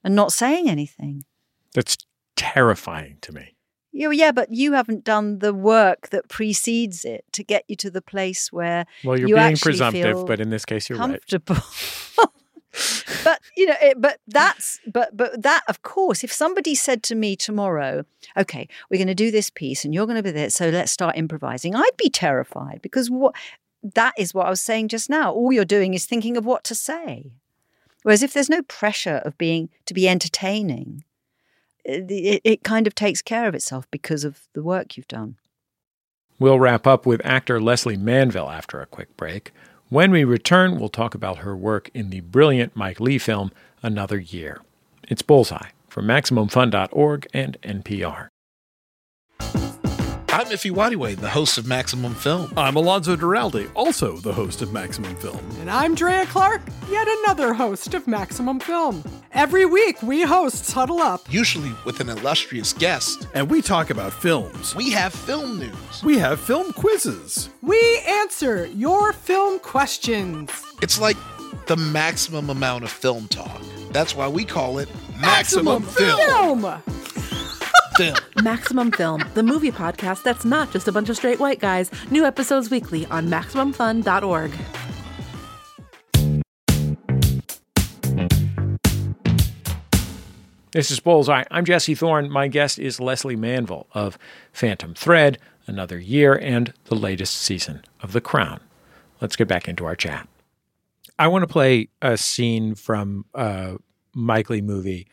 and 0.03 0.15
not 0.15 0.32
saying 0.32 0.69
anything. 0.69 1.25
That's 1.73 1.97
terrifying 2.36 3.17
to 3.21 3.32
me. 3.32 3.55
Yeah, 3.91 4.12
yeah, 4.12 4.32
but 4.32 4.53
you 4.53 4.73
haven't 4.73 5.03
done 5.03 5.39
the 5.39 5.53
work 5.53 6.10
that 6.10 6.29
precedes 6.29 7.03
it 7.03 7.25
to 7.34 7.43
get 7.43 7.65
you 7.67 7.75
to 7.77 7.89
the 7.89 8.01
place 8.01 8.51
where 8.51 8.86
well, 9.03 9.19
you're 9.19 9.29
you 9.29 9.36
being 9.36 9.58
presumptive, 9.58 10.25
but 10.27 10.39
in 10.39 10.51
this 10.51 10.63
case, 10.63 10.89
you're 10.89 10.97
comfortable. 10.97 11.55
right. 11.55 12.27
but 13.23 13.41
you 13.58 13.65
know 13.65 13.75
it, 13.82 13.99
but 13.99 14.19
that's 14.27 14.79
but 14.91 15.15
but 15.17 15.41
that 15.41 15.63
of 15.67 15.82
course 15.82 16.23
if 16.23 16.32
somebody 16.32 16.75
said 16.75 17.01
to 17.01 17.15
me 17.15 17.36
tomorrow 17.36 18.05
okay 18.38 18.67
we're 18.89 18.97
going 18.97 19.08
to 19.08 19.15
do 19.15 19.32
this 19.32 19.49
piece 19.49 19.84
and 19.84 19.93
you're 19.93 20.05
going 20.05 20.15
to 20.15 20.23
be 20.23 20.32
there 20.32 20.51
so 20.51 20.69
let's 20.69 20.91
start 20.91 21.17
improvising 21.17 21.75
i'd 21.75 21.97
be 21.97 22.10
terrified 22.10 22.79
because 22.84 23.10
what 23.10 23.34
that 23.81 24.13
is 24.17 24.33
what 24.33 24.45
i 24.45 24.49
was 24.49 24.61
saying 24.61 24.87
just 24.87 25.09
now 25.09 25.31
all 25.31 25.51
you're 25.51 25.65
doing 25.65 25.93
is 25.93 26.05
thinking 26.05 26.37
of 26.37 26.45
what 26.45 26.63
to 26.63 26.75
say 26.75 27.31
whereas 28.03 28.23
if 28.23 28.33
there's 28.33 28.49
no 28.49 28.61
pressure 28.63 29.21
of 29.25 29.37
being 29.37 29.69
to 29.85 29.93
be 29.93 30.07
entertaining 30.07 31.03
eh, 31.85 32.01
it, 32.09 32.41
it 32.43 32.63
kind 32.63 32.87
of 32.87 32.95
takes 32.95 33.21
care 33.21 33.47
of 33.47 33.55
itself 33.55 33.89
because 33.91 34.23
of 34.23 34.47
the 34.53 34.63
work 34.63 34.97
you've 34.97 35.07
done 35.07 35.37
we'll 36.39 36.59
wrap 36.59 36.85
up 36.85 37.05
with 37.05 37.25
actor 37.25 37.61
Lesley 37.61 37.97
manville 37.97 38.49
after 38.49 38.81
a 38.81 38.85
quick 38.85 39.15
break 39.17 39.51
when 39.89 40.11
we 40.11 40.23
return, 40.23 40.77
we'll 40.79 40.89
talk 40.89 41.15
about 41.15 41.39
her 41.39 41.57
work 41.57 41.89
in 41.95 42.11
the 42.11 42.19
brilliant 42.19 42.75
Mike 42.75 42.99
Leigh 42.99 43.17
film, 43.17 43.51
Another 43.81 44.19
Year. 44.19 44.61
It's 45.07 45.23
Bullseye 45.23 45.69
from 45.87 46.05
MaximumFun.org 46.05 47.27
and 47.33 47.57
NPR. 47.63 48.27
I'm 50.31 50.45
Ify 50.45 50.71
Nwadiwe, 50.71 51.17
the 51.17 51.29
host 51.29 51.57
of 51.57 51.65
Maximum 51.65 52.13
Film. 52.13 52.53
I'm 52.55 52.75
Alonzo 52.75 53.15
Duralde, 53.15 53.67
also 53.73 54.17
the 54.17 54.31
host 54.31 54.61
of 54.61 54.71
Maximum 54.71 55.15
Film. 55.15 55.39
And 55.59 55.71
I'm 55.71 55.95
Drea 55.95 56.25
Clark, 56.27 56.61
yet 56.89 57.07
another 57.23 57.51
host 57.53 57.95
of 57.95 58.07
Maximum 58.07 58.59
Film. 58.59 59.03
Every 59.33 59.65
week, 59.65 60.01
we 60.03 60.21
hosts 60.21 60.71
huddle 60.71 60.99
up, 60.99 61.21
usually 61.33 61.71
with 61.83 61.99
an 61.99 62.09
illustrious 62.09 62.73
guest. 62.73 63.27
And 63.33 63.49
we 63.49 63.63
talk 63.63 63.89
about 63.89 64.13
films. 64.13 64.75
We 64.75 64.91
have 64.91 65.13
film 65.13 65.57
news. 65.59 66.03
We 66.03 66.19
have 66.19 66.39
film 66.39 66.73
quizzes. 66.73 67.49
We 67.63 67.99
answer 68.07 68.67
your 68.67 69.13
film 69.13 69.59
questions. 69.59 70.51
It's 70.83 71.01
like 71.01 71.17
the 71.65 71.75
maximum 71.75 72.51
amount 72.51 72.83
of 72.83 72.91
film 72.91 73.27
talk. 73.29 73.61
That's 73.91 74.15
why 74.15 74.27
we 74.27 74.45
call 74.45 74.77
it 74.77 74.89
Maximum, 75.19 75.81
Maximum 75.81 75.83
Film. 75.83 76.61
Film. 76.61 76.83
Maximum 78.41 78.91
Film, 78.91 79.23
the 79.33 79.43
movie 79.43 79.71
podcast 79.71 80.23
that's 80.23 80.45
not 80.45 80.71
just 80.71 80.88
a 80.88 80.91
bunch 80.91 81.09
of 81.09 81.17
straight 81.17 81.39
white 81.39 81.59
guys. 81.59 81.91
New 82.12 82.25
episodes 82.25 82.69
weekly 82.69 83.05
on 83.07 83.27
MaximumFun.org. 83.27 84.51
This 90.71 90.91
is 90.91 90.99
Bullseye. 90.99 91.45
I'm 91.49 91.65
Jesse 91.65 91.95
Thorn. 91.95 92.29
My 92.29 92.47
guest 92.47 92.77
is 92.77 92.99
Lesley 92.99 93.35
Manville 93.35 93.88
of 93.93 94.19
Phantom 94.53 94.93
Thread, 94.93 95.39
Another 95.65 95.97
Year, 95.97 96.35
and 96.35 96.73
the 96.85 96.95
latest 96.95 97.38
season 97.38 97.83
of 98.01 98.13
The 98.13 98.21
Crown. 98.21 98.59
Let's 99.19 99.35
get 99.35 99.47
back 99.47 99.67
into 99.67 99.85
our 99.85 99.95
chat. 99.95 100.27
I 101.17 101.27
want 101.27 101.41
to 101.41 101.47
play 101.47 101.89
a 102.01 102.17
scene 102.17 102.75
from 102.75 103.25
a 103.33 103.77
Mike 104.13 104.49
Leigh 104.51 104.62
movie 104.62 105.07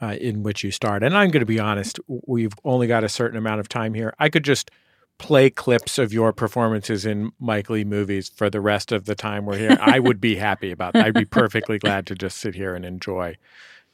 uh, 0.00 0.16
in 0.20 0.42
which 0.42 0.62
you 0.62 0.70
start. 0.70 1.02
And 1.02 1.16
I'm 1.16 1.30
going 1.30 1.40
to 1.40 1.46
be 1.46 1.58
honest, 1.58 1.98
we've 2.06 2.52
only 2.64 2.86
got 2.86 3.04
a 3.04 3.08
certain 3.08 3.38
amount 3.38 3.60
of 3.60 3.68
time 3.68 3.94
here. 3.94 4.14
I 4.18 4.28
could 4.28 4.44
just 4.44 4.70
play 5.18 5.48
clips 5.48 5.98
of 5.98 6.12
your 6.12 6.32
performances 6.32 7.06
in 7.06 7.32
Mike 7.40 7.70
Leigh 7.70 7.84
movies 7.84 8.28
for 8.28 8.50
the 8.50 8.60
rest 8.60 8.92
of 8.92 9.06
the 9.06 9.14
time 9.14 9.46
we're 9.46 9.56
here. 9.56 9.78
I 9.80 9.98
would 9.98 10.20
be 10.20 10.36
happy 10.36 10.70
about 10.70 10.92
that. 10.92 11.06
I'd 11.06 11.14
be 11.14 11.24
perfectly 11.24 11.78
glad 11.78 12.06
to 12.08 12.14
just 12.14 12.36
sit 12.38 12.54
here 12.54 12.74
and 12.74 12.84
enjoy 12.84 13.36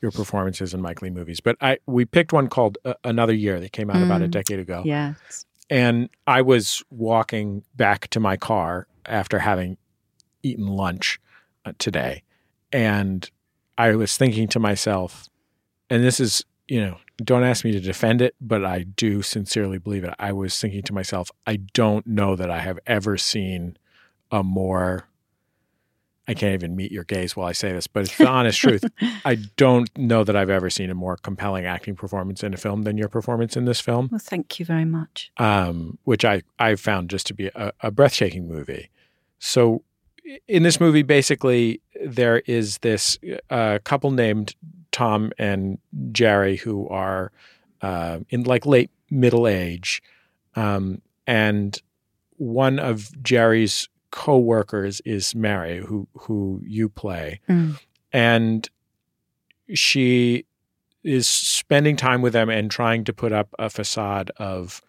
your 0.00 0.10
performances 0.10 0.74
in 0.74 0.82
Mike 0.82 1.00
Leigh 1.00 1.10
movies. 1.10 1.40
But 1.40 1.56
I 1.60 1.78
we 1.86 2.04
picked 2.04 2.32
one 2.32 2.48
called 2.48 2.76
uh, 2.84 2.94
Another 3.04 3.32
Year 3.32 3.60
that 3.60 3.70
came 3.72 3.88
out 3.88 4.02
about 4.02 4.20
a 4.20 4.28
decade 4.28 4.58
ago. 4.58 4.82
Yeah. 4.84 5.14
And 5.70 6.10
I 6.26 6.42
was 6.42 6.82
walking 6.90 7.62
back 7.76 8.08
to 8.08 8.20
my 8.20 8.36
car 8.36 8.88
after 9.06 9.38
having 9.38 9.78
eaten 10.42 10.66
lunch 10.66 11.20
uh, 11.64 11.72
today. 11.78 12.24
And 12.72 13.30
I 13.78 13.94
was 13.94 14.16
thinking 14.16 14.48
to 14.48 14.58
myself, 14.58 15.28
and 15.92 16.02
this 16.02 16.20
is, 16.20 16.42
you 16.68 16.80
know, 16.80 16.96
don't 17.22 17.44
ask 17.44 17.66
me 17.66 17.72
to 17.72 17.80
defend 17.80 18.22
it, 18.22 18.34
but 18.40 18.64
I 18.64 18.84
do 18.84 19.20
sincerely 19.20 19.76
believe 19.76 20.04
it. 20.04 20.14
I 20.18 20.32
was 20.32 20.58
thinking 20.58 20.82
to 20.84 20.94
myself, 20.94 21.30
I 21.46 21.56
don't 21.56 22.06
know 22.06 22.34
that 22.34 22.50
I 22.50 22.60
have 22.60 22.78
ever 22.86 23.18
seen 23.18 23.76
a 24.30 24.42
more 24.42 25.06
I 26.26 26.34
can't 26.34 26.54
even 26.54 26.76
meet 26.76 26.92
your 26.92 27.02
gaze 27.02 27.36
while 27.36 27.48
I 27.48 27.52
say 27.52 27.72
this, 27.72 27.88
but 27.88 28.04
it's 28.04 28.16
the 28.16 28.28
honest 28.28 28.58
truth. 28.58 28.84
I 29.24 29.34
don't 29.56 29.90
know 29.98 30.22
that 30.22 30.36
I've 30.36 30.50
ever 30.50 30.70
seen 30.70 30.88
a 30.88 30.94
more 30.94 31.16
compelling 31.16 31.66
acting 31.66 31.96
performance 31.96 32.44
in 32.44 32.54
a 32.54 32.56
film 32.56 32.82
than 32.82 32.96
your 32.96 33.08
performance 33.08 33.56
in 33.56 33.64
this 33.64 33.80
film. 33.80 34.08
Well, 34.10 34.20
thank 34.20 34.60
you 34.60 34.64
very 34.64 34.84
much. 34.84 35.32
Um, 35.36 35.98
which 36.04 36.24
I 36.24 36.42
I 36.60 36.76
found 36.76 37.10
just 37.10 37.26
to 37.26 37.34
be 37.34 37.48
a, 37.48 37.72
a 37.80 37.90
breathtaking 37.90 38.46
movie. 38.48 38.88
So 39.40 39.82
in 40.46 40.62
this 40.62 40.80
movie, 40.80 41.02
basically, 41.02 41.80
there 42.04 42.38
is 42.46 42.78
this 42.78 43.18
uh, 43.50 43.80
couple 43.84 44.12
named 44.12 44.54
Tom 44.92 45.32
and 45.38 45.78
Jerry 46.12 46.56
who 46.56 46.88
are 46.88 47.32
uh, 47.80 48.20
in 48.30 48.44
like 48.44 48.64
late 48.66 48.90
middle 49.10 49.46
age, 49.48 50.02
um, 50.54 51.00
and 51.26 51.80
one 52.36 52.78
of 52.78 53.10
Jerry's 53.22 53.88
co-workers 54.10 55.00
is 55.04 55.34
Mary, 55.34 55.78
who 55.78 56.06
who 56.14 56.60
you 56.64 56.88
play, 56.88 57.40
Mm. 57.48 57.78
and 58.12 58.68
she 59.74 60.44
is 61.02 61.26
spending 61.26 61.96
time 61.96 62.22
with 62.22 62.32
them 62.32 62.48
and 62.48 62.70
trying 62.70 63.02
to 63.04 63.12
put 63.12 63.32
up 63.32 63.48
a 63.58 63.68
facade 63.70 64.30
of, 64.36 64.80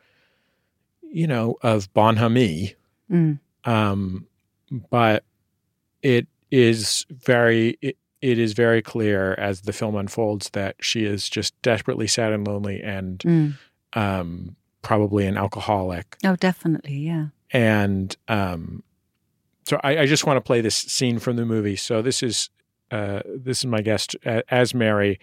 you 1.01 1.25
know, 1.25 1.55
of 1.61 1.91
bonhomie 1.93 2.75
Mm. 3.11 3.39
um, 3.65 4.27
but 4.89 5.23
it 6.01 6.27
is 6.51 7.05
very 7.09 7.77
it, 7.81 7.97
it 8.23 8.39
is 8.39 8.53
very 8.53 8.81
clear 8.81 9.33
as 9.35 9.61
the 9.61 9.73
film 9.73 9.95
unfolds 9.95 10.49
that 10.51 10.75
she 10.79 11.03
is 11.05 11.27
just 11.29 11.53
desperately 11.61 12.07
sad 12.07 12.31
and 12.31 12.47
lonely 12.47 12.81
and 12.81 13.19
Mm. 13.19 13.53
um, 13.93 14.55
probably 14.81 15.25
an 15.27 15.37
alcoholic 15.37 16.17
Oh, 16.23 16.35
definitely. 16.37 16.95
Yeah. 16.97 17.27
and 17.51 18.15
um, 18.27 18.83
so 19.65 19.79
I, 19.83 19.99
I 19.99 20.05
just 20.05 20.25
want 20.25 20.37
to 20.37 20.41
play 20.41 20.61
this 20.61 20.75
scene 20.75 21.19
from 21.19 21.35
the 21.35 21.45
movie 21.45 21.75
so 21.75 22.01
this 22.01 22.23
is 22.23 22.49
uh, 22.91 23.21
this 23.25 23.59
is 23.59 23.65
my 23.65 23.81
guest 23.81 24.15
uh, 24.25 24.41
as 24.49 24.73
Mary 24.73 25.19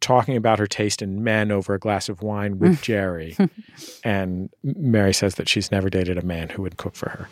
talking 0.00 0.36
about 0.36 0.58
her 0.58 0.66
taste 0.66 1.00
in 1.02 1.22
men 1.24 1.50
over 1.52 1.74
a 1.74 1.78
glass 1.78 2.08
of 2.08 2.22
wine 2.22 2.58
with 2.58 2.80
Jerry 2.82 3.36
and 4.04 4.50
Mary 4.62 5.12
says 5.14 5.34
that 5.36 5.48
she's 5.48 5.70
never 5.70 5.88
dated 5.90 6.18
a 6.18 6.22
man 6.22 6.48
who 6.50 6.62
would 6.62 6.76
cook 6.76 6.94
for 6.96 7.08
her 7.10 7.28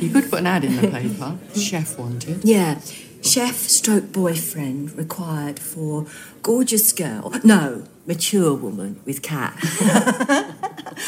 You 0.00 0.10
could 0.10 0.28
put 0.30 0.40
an 0.40 0.46
ad 0.46 0.64
in 0.64 0.76
the 0.76 0.88
paper. 0.88 1.38
Chef 1.58 1.98
wanted. 1.98 2.44
Yeah, 2.44 2.78
chef 3.24 3.56
stroke 3.56 4.12
boyfriend 4.12 4.96
required 4.96 5.58
for 5.58 6.06
gorgeous 6.42 6.92
girl. 6.92 7.32
No, 7.42 7.84
mature 8.06 8.54
woman 8.54 9.00
with 9.04 9.22
cat. 9.22 9.56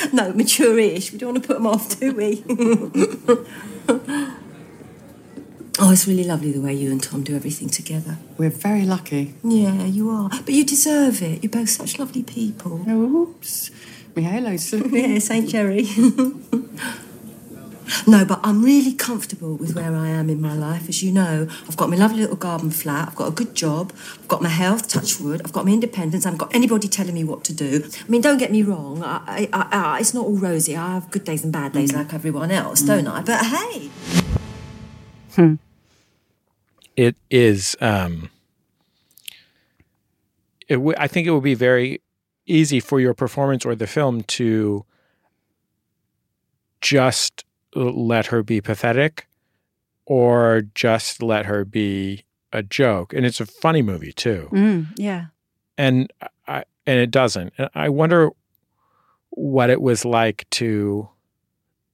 no, 0.12 0.32
mature-ish. 0.32 1.12
We 1.12 1.18
don't 1.18 1.32
want 1.32 1.42
to 1.42 1.46
put 1.46 1.54
them 1.54 1.66
off, 1.66 2.00
do 2.00 2.14
we? 2.14 2.42
oh, 5.78 5.92
it's 5.92 6.06
really 6.08 6.24
lovely 6.24 6.52
the 6.52 6.60
way 6.60 6.74
you 6.74 6.90
and 6.90 7.02
Tom 7.02 7.22
do 7.22 7.36
everything 7.36 7.68
together. 7.68 8.16
We're 8.38 8.50
very 8.50 8.84
lucky. 8.84 9.34
Yeah, 9.44 9.84
you 9.84 10.10
are. 10.10 10.30
But 10.30 10.54
you 10.54 10.64
deserve 10.64 11.22
it. 11.22 11.42
You're 11.42 11.50
both 11.50 11.68
such 11.68 11.98
lovely 11.98 12.22
people. 12.22 12.84
Oh, 12.88 13.04
oops. 13.04 13.70
My 14.14 14.22
halo's 14.22 14.72
Yeah, 14.92 15.18
St. 15.18 15.48
Jerry. 15.48 15.86
No, 18.06 18.24
but 18.24 18.40
I'm 18.42 18.64
really 18.64 18.92
comfortable 18.92 19.56
with 19.56 19.74
where 19.74 19.94
I 19.94 20.08
am 20.08 20.28
in 20.30 20.40
my 20.40 20.54
life. 20.54 20.88
As 20.88 21.02
you 21.02 21.12
know, 21.12 21.48
I've 21.68 21.76
got 21.76 21.88
my 21.90 21.96
lovely 21.96 22.20
little 22.20 22.36
garden 22.36 22.70
flat, 22.70 23.08
I've 23.08 23.16
got 23.16 23.28
a 23.28 23.32
good 23.32 23.54
job, 23.54 23.92
I've 24.18 24.28
got 24.28 24.42
my 24.42 24.48
health, 24.48 24.88
touch 24.88 25.20
wood, 25.20 25.42
I've 25.44 25.52
got 25.52 25.64
my 25.64 25.72
independence, 25.72 26.24
I 26.26 26.30
haven't 26.30 26.38
got 26.38 26.54
anybody 26.54 26.88
telling 26.88 27.14
me 27.14 27.24
what 27.24 27.44
to 27.44 27.54
do. 27.54 27.84
I 27.84 28.08
mean, 28.08 28.20
don't 28.20 28.38
get 28.38 28.50
me 28.52 28.62
wrong, 28.62 29.02
I, 29.02 29.48
I, 29.52 29.68
I, 29.70 30.00
it's 30.00 30.14
not 30.14 30.24
all 30.24 30.36
rosy. 30.36 30.76
I 30.76 30.94
have 30.94 31.10
good 31.10 31.24
days 31.24 31.44
and 31.44 31.52
bad 31.52 31.72
days 31.72 31.92
like 31.92 32.12
everyone 32.12 32.50
else, 32.50 32.82
don't 32.82 33.06
I? 33.06 33.22
But 33.22 33.44
hey. 33.44 33.90
it 36.96 37.16
is 37.30 37.76
um 37.80 38.30
it 40.68 40.76
w- 40.76 40.96
I 40.98 41.06
think 41.06 41.26
it 41.26 41.30
would 41.30 41.42
be 41.42 41.54
very 41.54 42.00
easy 42.46 42.80
for 42.80 43.00
your 43.00 43.14
performance 43.14 43.64
or 43.64 43.74
the 43.74 43.86
film 43.86 44.22
to 44.22 44.84
just 46.80 47.44
let 47.76 48.26
her 48.26 48.42
be 48.42 48.60
pathetic 48.60 49.26
or 50.06 50.62
just 50.74 51.22
let 51.22 51.46
her 51.46 51.64
be 51.64 52.24
a 52.52 52.62
joke 52.62 53.12
and 53.12 53.26
it's 53.26 53.40
a 53.40 53.46
funny 53.46 53.82
movie 53.82 54.12
too 54.12 54.48
Mm. 54.52 54.86
Yeah. 54.96 55.26
and 55.76 56.10
I, 56.48 56.64
and 56.86 56.98
it 57.00 57.10
doesn't. 57.10 57.52
And 57.58 57.68
I 57.74 57.88
wonder 57.88 58.30
what 59.30 59.68
it 59.70 59.82
was 59.82 60.04
like 60.04 60.46
to 60.52 61.08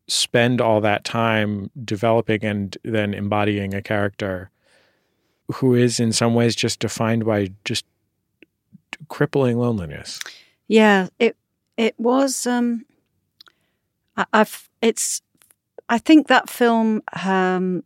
spend 0.07 0.61
all 0.61 0.81
that 0.83 1.05
time 1.05 1.71
developing 1.85 2.45
and 2.45 2.77
then 2.85 3.14
embodying 3.14 3.73
a 3.75 3.81
character 3.83 4.51
who 5.55 5.75
is 5.75 5.99
in 5.99 6.12
some 6.12 6.35
ways 6.35 6.55
just 6.55 6.79
defined 6.81 7.25
by 7.25 7.49
just 7.64 7.85
crippling 9.09 9.59
loneliness. 9.59 10.21
Yeah, 10.68 11.09
it 11.18 11.37
it 11.77 11.95
was. 11.99 12.47
Um, 12.47 12.85
I, 14.16 14.27
I've 14.33 14.68
it's. 14.83 15.23
I 15.88 15.99
think 15.99 16.29
that 16.29 16.49
film 16.49 17.03
um, 17.25 17.85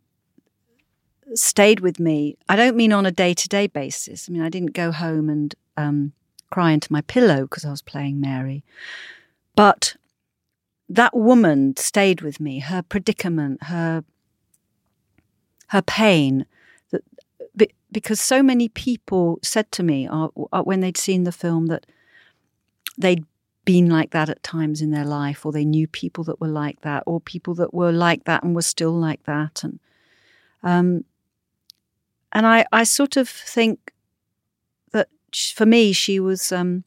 stayed 1.33 1.79
with 1.79 1.99
me. 1.99 2.37
I 2.47 2.55
don't 2.55 2.75
mean 2.75 2.93
on 2.93 3.05
a 3.05 3.11
day 3.11 3.33
to 3.33 3.47
day 3.47 3.67
basis. 3.67 4.27
I 4.27 4.31
mean, 4.31 4.41
I 4.41 4.49
didn't 4.49 4.73
go 4.73 4.91
home 4.91 5.29
and 5.29 5.55
um, 5.75 6.13
cry 6.51 6.71
into 6.71 6.91
my 6.91 7.01
pillow 7.01 7.41
because 7.41 7.65
I 7.65 7.71
was 7.71 7.81
playing 7.81 8.21
Mary, 8.21 8.63
but 9.55 9.95
that 10.89 11.15
woman 11.15 11.75
stayed 11.77 12.21
with 12.21 12.39
me. 12.39 12.59
Her 12.59 12.81
predicament, 12.81 13.63
her 13.63 14.03
her 15.69 15.81
pain. 15.81 16.45
That 16.91 17.03
because 17.91 18.21
so 18.21 18.41
many 18.41 18.69
people 18.69 19.39
said 19.41 19.71
to 19.73 19.83
me 19.83 20.07
uh, 20.07 20.29
uh, 20.51 20.63
when 20.63 20.79
they'd 20.79 20.97
seen 20.97 21.23
the 21.23 21.31
film 21.31 21.67
that 21.67 21.85
they'd 22.97 23.25
been 23.67 23.89
like 23.89 24.11
that 24.11 24.29
at 24.29 24.41
times 24.43 24.81
in 24.81 24.91
their 24.91 25.03
life, 25.03 25.45
or 25.45 25.51
they 25.51 25.65
knew 25.65 25.89
people 25.89 26.23
that 26.23 26.39
were 26.39 26.47
like 26.47 26.79
that, 26.81 27.03
or 27.05 27.19
people 27.19 27.53
that 27.55 27.73
were 27.73 27.91
like 27.91 28.23
that 28.23 28.41
and 28.41 28.55
were 28.55 28.61
still 28.61 28.93
like 28.93 29.21
that, 29.25 29.61
and 29.61 29.79
um, 30.63 31.03
and 32.31 32.47
I 32.47 32.65
I 32.71 32.85
sort 32.85 33.17
of 33.17 33.27
think 33.27 33.91
that 34.93 35.09
for 35.53 35.65
me, 35.65 35.91
she 35.91 36.17
was 36.17 36.53
um, 36.53 36.85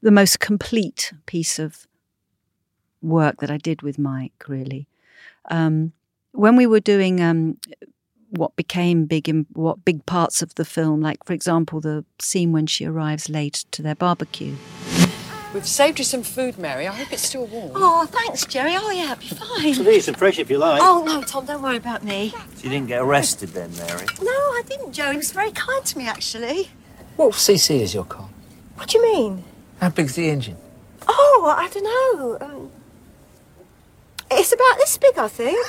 the 0.00 0.10
most 0.10 0.40
complete 0.40 1.12
piece 1.26 1.58
of 1.58 1.86
work 3.02 3.36
that 3.40 3.50
I 3.50 3.58
did 3.58 3.82
with 3.82 3.98
Mike. 3.98 4.44
Really, 4.48 4.88
um, 5.50 5.92
when 6.32 6.56
we 6.56 6.66
were 6.66 6.80
doing 6.80 7.20
um, 7.20 7.58
what 8.30 8.56
became 8.56 9.04
big 9.04 9.28
in 9.28 9.44
what 9.52 9.84
big 9.84 10.06
parts 10.06 10.40
of 10.40 10.54
the 10.54 10.64
film, 10.64 11.02
like 11.02 11.22
for 11.26 11.34
example, 11.34 11.78
the 11.78 12.06
scene 12.18 12.52
when 12.52 12.66
she 12.66 12.86
arrives 12.86 13.28
late 13.28 13.66
to 13.72 13.82
their 13.82 13.94
barbecue. 13.96 14.56
We've 15.52 15.66
saved 15.66 15.98
you 15.98 16.04
some 16.04 16.22
food, 16.22 16.58
Mary. 16.58 16.86
I 16.86 16.92
hope 16.94 17.12
it's 17.12 17.26
still 17.26 17.46
warm. 17.46 17.72
Oh, 17.74 18.06
thanks, 18.06 18.46
Jerry. 18.46 18.74
Oh, 18.76 18.88
yeah, 18.90 19.12
it'll 19.12 19.16
be 19.16 19.26
fine. 19.28 19.76
Well, 19.84 19.90
here's 19.90 20.04
some 20.04 20.14
fresh 20.14 20.38
if 20.38 20.48
you 20.48 20.58
like. 20.58 20.80
Oh, 20.82 21.02
no, 21.04 21.22
Tom, 21.22 21.44
don't 21.46 21.60
worry 21.62 21.76
about 21.76 22.04
me. 22.04 22.30
So 22.30 22.38
you 22.64 22.70
didn't 22.70 22.86
get 22.86 23.00
arrested 23.02 23.48
then, 23.50 23.74
Mary? 23.76 24.06
No, 24.22 24.30
I 24.30 24.62
didn't, 24.66 24.92
Joe. 24.92 25.10
He 25.10 25.16
was 25.16 25.32
very 25.32 25.50
kind 25.50 25.84
to 25.84 25.98
me, 25.98 26.06
actually. 26.06 26.70
What 27.16 27.32
CC 27.32 27.80
is 27.80 27.92
your 27.94 28.04
car? 28.04 28.28
What 28.76 28.88
do 28.90 28.98
you 28.98 29.04
mean? 29.04 29.42
How 29.80 29.88
big's 29.90 30.14
the 30.14 30.30
engine? 30.30 30.56
Oh, 31.08 31.52
I 31.56 31.68
don't 31.68 31.84
know. 31.84 32.38
Um, 32.46 32.70
it's 34.30 34.52
about 34.52 34.76
this 34.78 34.96
big, 34.98 35.18
I 35.18 35.26
think. 35.28 35.66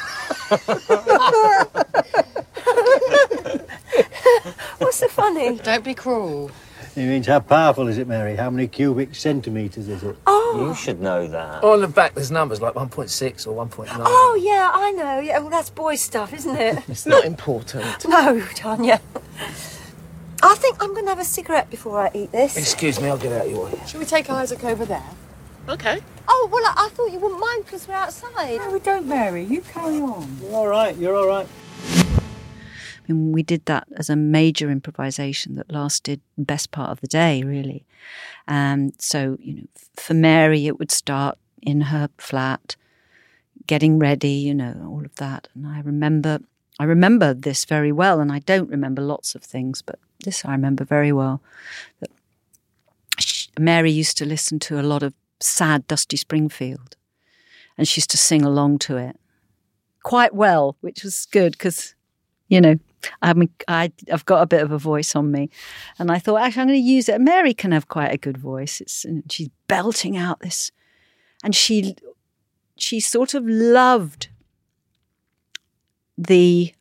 What's 4.78 4.98
so 4.98 5.08
funny? 5.08 5.58
Don't 5.58 5.84
be 5.84 5.96
cruel. 5.96 6.52
It 6.94 7.06
means 7.06 7.26
how 7.26 7.40
powerful 7.40 7.88
is 7.88 7.98
it, 7.98 8.08
Mary? 8.08 8.36
How 8.36 8.50
many 8.50 8.68
cubic 8.68 9.16
centimetres 9.16 9.88
is 9.88 10.04
it? 10.04 10.16
Oh. 10.28 10.68
You 10.68 10.76
should 10.76 11.00
know 11.00 11.26
that. 11.28 11.64
Oh, 11.64 11.74
on 11.74 11.82
the 11.82 11.88
back, 11.88 12.14
there's 12.16 12.32
numbers 12.32 12.60
like 12.62 12.74
1.6 12.74 13.48
or 13.48 13.66
1.9. 13.66 13.88
Oh, 14.00 14.40
yeah, 14.42 14.72
I 14.74 14.92
know. 14.92 15.20
Yeah, 15.20 15.40
well, 15.40 15.50
that's 15.50 15.70
boy 15.70 15.96
stuff, 15.96 16.34
isn't 16.34 16.56
it? 16.58 16.84
It's 16.90 17.06
not 17.06 17.24
important. 17.24 18.06
no, 18.08 18.42
Tanya. 18.56 19.00
I 20.44 20.56
think 20.56 20.84
I'm 20.84 20.90
going 20.94 21.06
to 21.06 21.12
have 21.12 21.20
a 21.20 21.24
cigarette 21.24 21.70
before 21.70 22.02
I 22.02 22.12
eat 22.14 22.32
this. 22.34 22.58
Excuse 22.58 23.00
me, 23.00 23.08
I'll 23.08 23.18
get 23.18 23.32
out 23.32 23.46
of 23.46 23.52
your 23.52 23.66
way. 23.66 23.80
Shall 23.88 24.00
we 24.02 24.06
take 24.06 24.30
Isaac 24.30 24.64
over 24.66 24.84
there? 24.84 25.04
Okay. 25.70 26.02
Oh, 26.28 26.50
well, 26.52 26.64
I, 26.66 26.88
I 26.88 26.90
thought 26.90 27.12
you 27.14 27.20
wouldn't 27.20 27.40
mind 27.40 27.64
because 27.66 27.88
we're 27.88 27.94
outside. 27.94 28.58
No, 28.58 28.72
we 28.72 28.80
don't, 28.80 29.08
Mary. 29.08 29.46
You 29.46 29.62
carry 29.62 30.02
on. 30.02 30.40
You're 30.42 30.56
all 30.56 30.68
right, 30.68 30.98
you're 30.98 31.16
all 31.16 31.28
right. 31.28 31.48
Mean, 33.14 33.32
we 33.32 33.44
did 33.44 33.66
that 33.66 33.88
as 33.96 34.10
a 34.10 34.16
major 34.16 34.70
improvisation 34.70 35.56
that 35.56 35.72
lasted 35.72 36.22
the 36.38 36.46
best 36.46 36.72
part 36.72 36.92
of 36.92 37.02
the 37.02 37.08
day, 37.08 37.44
really. 37.44 37.86
Um, 38.48 38.92
so, 38.98 39.38
you 39.40 39.56
know, 39.56 39.64
for 39.96 40.14
Mary, 40.14 40.68
it 40.68 40.80
would 40.80 40.92
start 40.92 41.38
in 41.62 41.82
her 41.82 42.10
flat, 42.18 42.76
getting 43.68 44.00
ready, 44.00 44.30
you 44.30 44.54
know, 44.54 44.88
all 44.90 45.06
of 45.06 45.16
that. 45.16 45.48
And 45.54 45.68
I 45.68 45.82
remember, 45.82 46.40
I 46.80 46.86
remember 46.86 47.34
this 47.34 47.66
very 47.66 47.92
well, 47.92 48.20
and 48.20 48.32
I 48.32 48.40
don't 48.40 48.70
remember 48.70 49.02
lots 49.02 49.36
of 49.36 49.44
things, 49.44 49.82
but 49.82 50.00
this 50.24 50.46
I 50.46 50.52
remember 50.52 50.84
very 50.84 51.12
well. 51.12 51.42
That 52.00 52.12
Mary 53.60 53.92
used 53.92 54.18
to 54.18 54.26
listen 54.26 54.60
to 54.60 54.80
a 54.80 54.84
lot 54.84 55.04
of 55.04 55.14
sad 55.40 55.88
Dusty 55.88 56.18
Springfield, 56.18 56.96
and 57.78 57.88
she 57.88 58.00
used 58.00 58.12
to 58.12 58.18
sing 58.18 58.44
along 58.44 58.80
to 58.80 58.98
it 58.98 59.18
quite 60.04 60.34
well, 60.34 60.76
which 60.82 61.04
was 61.04 61.26
good 61.28 61.54
because, 61.54 61.96
you 62.48 62.62
know, 62.62 62.80
I 63.22 63.34
mean, 63.34 63.50
I, 63.68 63.92
I've 64.12 64.26
got 64.26 64.42
a 64.42 64.48
bit 64.48 64.62
of 64.62 64.72
a 64.72 64.78
voice 64.78 65.16
on 65.16 65.32
me. 65.32 65.50
And 66.00 66.12
I 66.12 66.20
thought, 66.20 66.42
actually, 66.42 66.62
I'm 66.62 66.68
going 66.68 66.80
to 66.80 66.86
use 66.86 67.10
it. 67.10 67.22
Mary 67.22 67.54
can 67.54 67.72
have 67.72 67.88
quite 67.88 68.14
a 68.14 68.18
good 68.18 68.38
voice. 68.38 68.82
It's, 68.82 69.06
she's 69.30 69.50
belting 69.68 70.18
out 70.18 70.40
this. 70.40 70.72
And 71.44 71.56
she, 71.56 71.96
she 72.78 73.00
sort 73.00 73.34
of 73.34 73.46
loved 73.46 74.30
the 76.18 76.74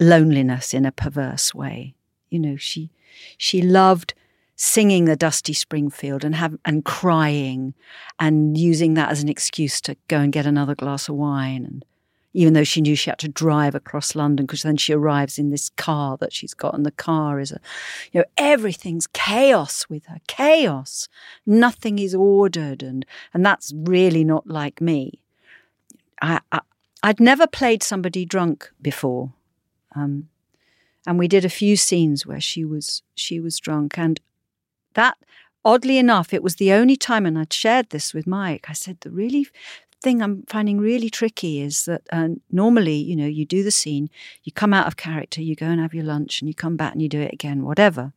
loneliness 0.00 0.74
in 0.74 0.84
a 0.84 0.92
perverse 0.92 1.54
way. 1.54 1.94
You 2.30 2.40
know, 2.40 2.56
she, 2.56 2.90
she 3.38 3.62
loved 3.62 4.14
singing 4.56 5.04
the 5.04 5.16
Dusty 5.16 5.52
Springfield 5.52 6.24
and 6.24 6.34
have 6.34 6.56
and 6.64 6.84
crying 6.84 7.74
and 8.18 8.56
using 8.56 8.94
that 8.94 9.10
as 9.10 9.22
an 9.22 9.28
excuse 9.28 9.80
to 9.82 9.96
go 10.08 10.18
and 10.18 10.32
get 10.32 10.46
another 10.46 10.74
glass 10.74 11.08
of 11.08 11.16
wine 11.16 11.64
and 11.64 11.84
even 12.34 12.52
though 12.52 12.64
she 12.64 12.80
knew 12.80 12.96
she 12.96 13.10
had 13.10 13.18
to 13.20 13.28
drive 13.28 13.76
across 13.76 14.16
London 14.16 14.44
because 14.44 14.62
then 14.62 14.76
she 14.76 14.92
arrives 14.92 15.38
in 15.38 15.50
this 15.50 15.70
car 15.70 16.16
that 16.18 16.32
she's 16.32 16.52
got, 16.52 16.74
and 16.74 16.84
the 16.84 16.90
car 16.90 17.38
is 17.38 17.52
a, 17.52 17.60
you 18.12 18.20
know, 18.20 18.26
everything's 18.36 19.06
chaos 19.06 19.88
with 19.88 20.04
her, 20.06 20.18
chaos. 20.26 21.08
Nothing 21.46 21.98
is 22.00 22.14
ordered, 22.14 22.82
and 22.82 23.06
and 23.32 23.46
that's 23.46 23.72
really 23.74 24.24
not 24.24 24.46
like 24.48 24.80
me. 24.80 25.20
I, 26.20 26.40
I 26.50 26.60
I'd 27.02 27.20
never 27.20 27.46
played 27.46 27.82
somebody 27.82 28.24
drunk 28.24 28.70
before, 28.82 29.32
um, 29.94 30.28
and 31.06 31.18
we 31.18 31.28
did 31.28 31.44
a 31.44 31.50
few 31.50 31.76
scenes 31.76 32.26
where 32.26 32.40
she 32.40 32.64
was 32.64 33.02
she 33.14 33.38
was 33.38 33.60
drunk, 33.60 33.96
and 33.96 34.20
that 34.94 35.16
oddly 35.64 35.98
enough, 35.98 36.34
it 36.34 36.42
was 36.42 36.56
the 36.56 36.72
only 36.72 36.96
time, 36.96 37.26
and 37.26 37.38
I'd 37.38 37.52
shared 37.52 37.90
this 37.90 38.12
with 38.12 38.26
Mike. 38.26 38.66
I 38.68 38.72
said 38.72 38.98
the 39.00 39.10
really 39.10 39.46
thing 40.04 40.22
I'm 40.22 40.44
finding 40.46 40.78
really 40.78 41.10
tricky 41.10 41.60
is 41.60 41.86
that 41.86 42.02
uh, 42.12 42.28
normally, 42.52 42.96
you 42.96 43.16
know, 43.16 43.26
you 43.26 43.44
do 43.44 43.64
the 43.64 43.70
scene, 43.70 44.10
you 44.44 44.52
come 44.52 44.72
out 44.72 44.86
of 44.86 44.96
character, 44.96 45.42
you 45.42 45.56
go 45.56 45.66
and 45.66 45.80
have 45.80 45.94
your 45.94 46.04
lunch, 46.04 46.40
and 46.40 46.48
you 46.48 46.54
come 46.54 46.76
back 46.76 46.92
and 46.92 47.02
you 47.02 47.08
do 47.08 47.20
it 47.20 47.32
again, 47.32 47.64
whatever. 47.64 48.12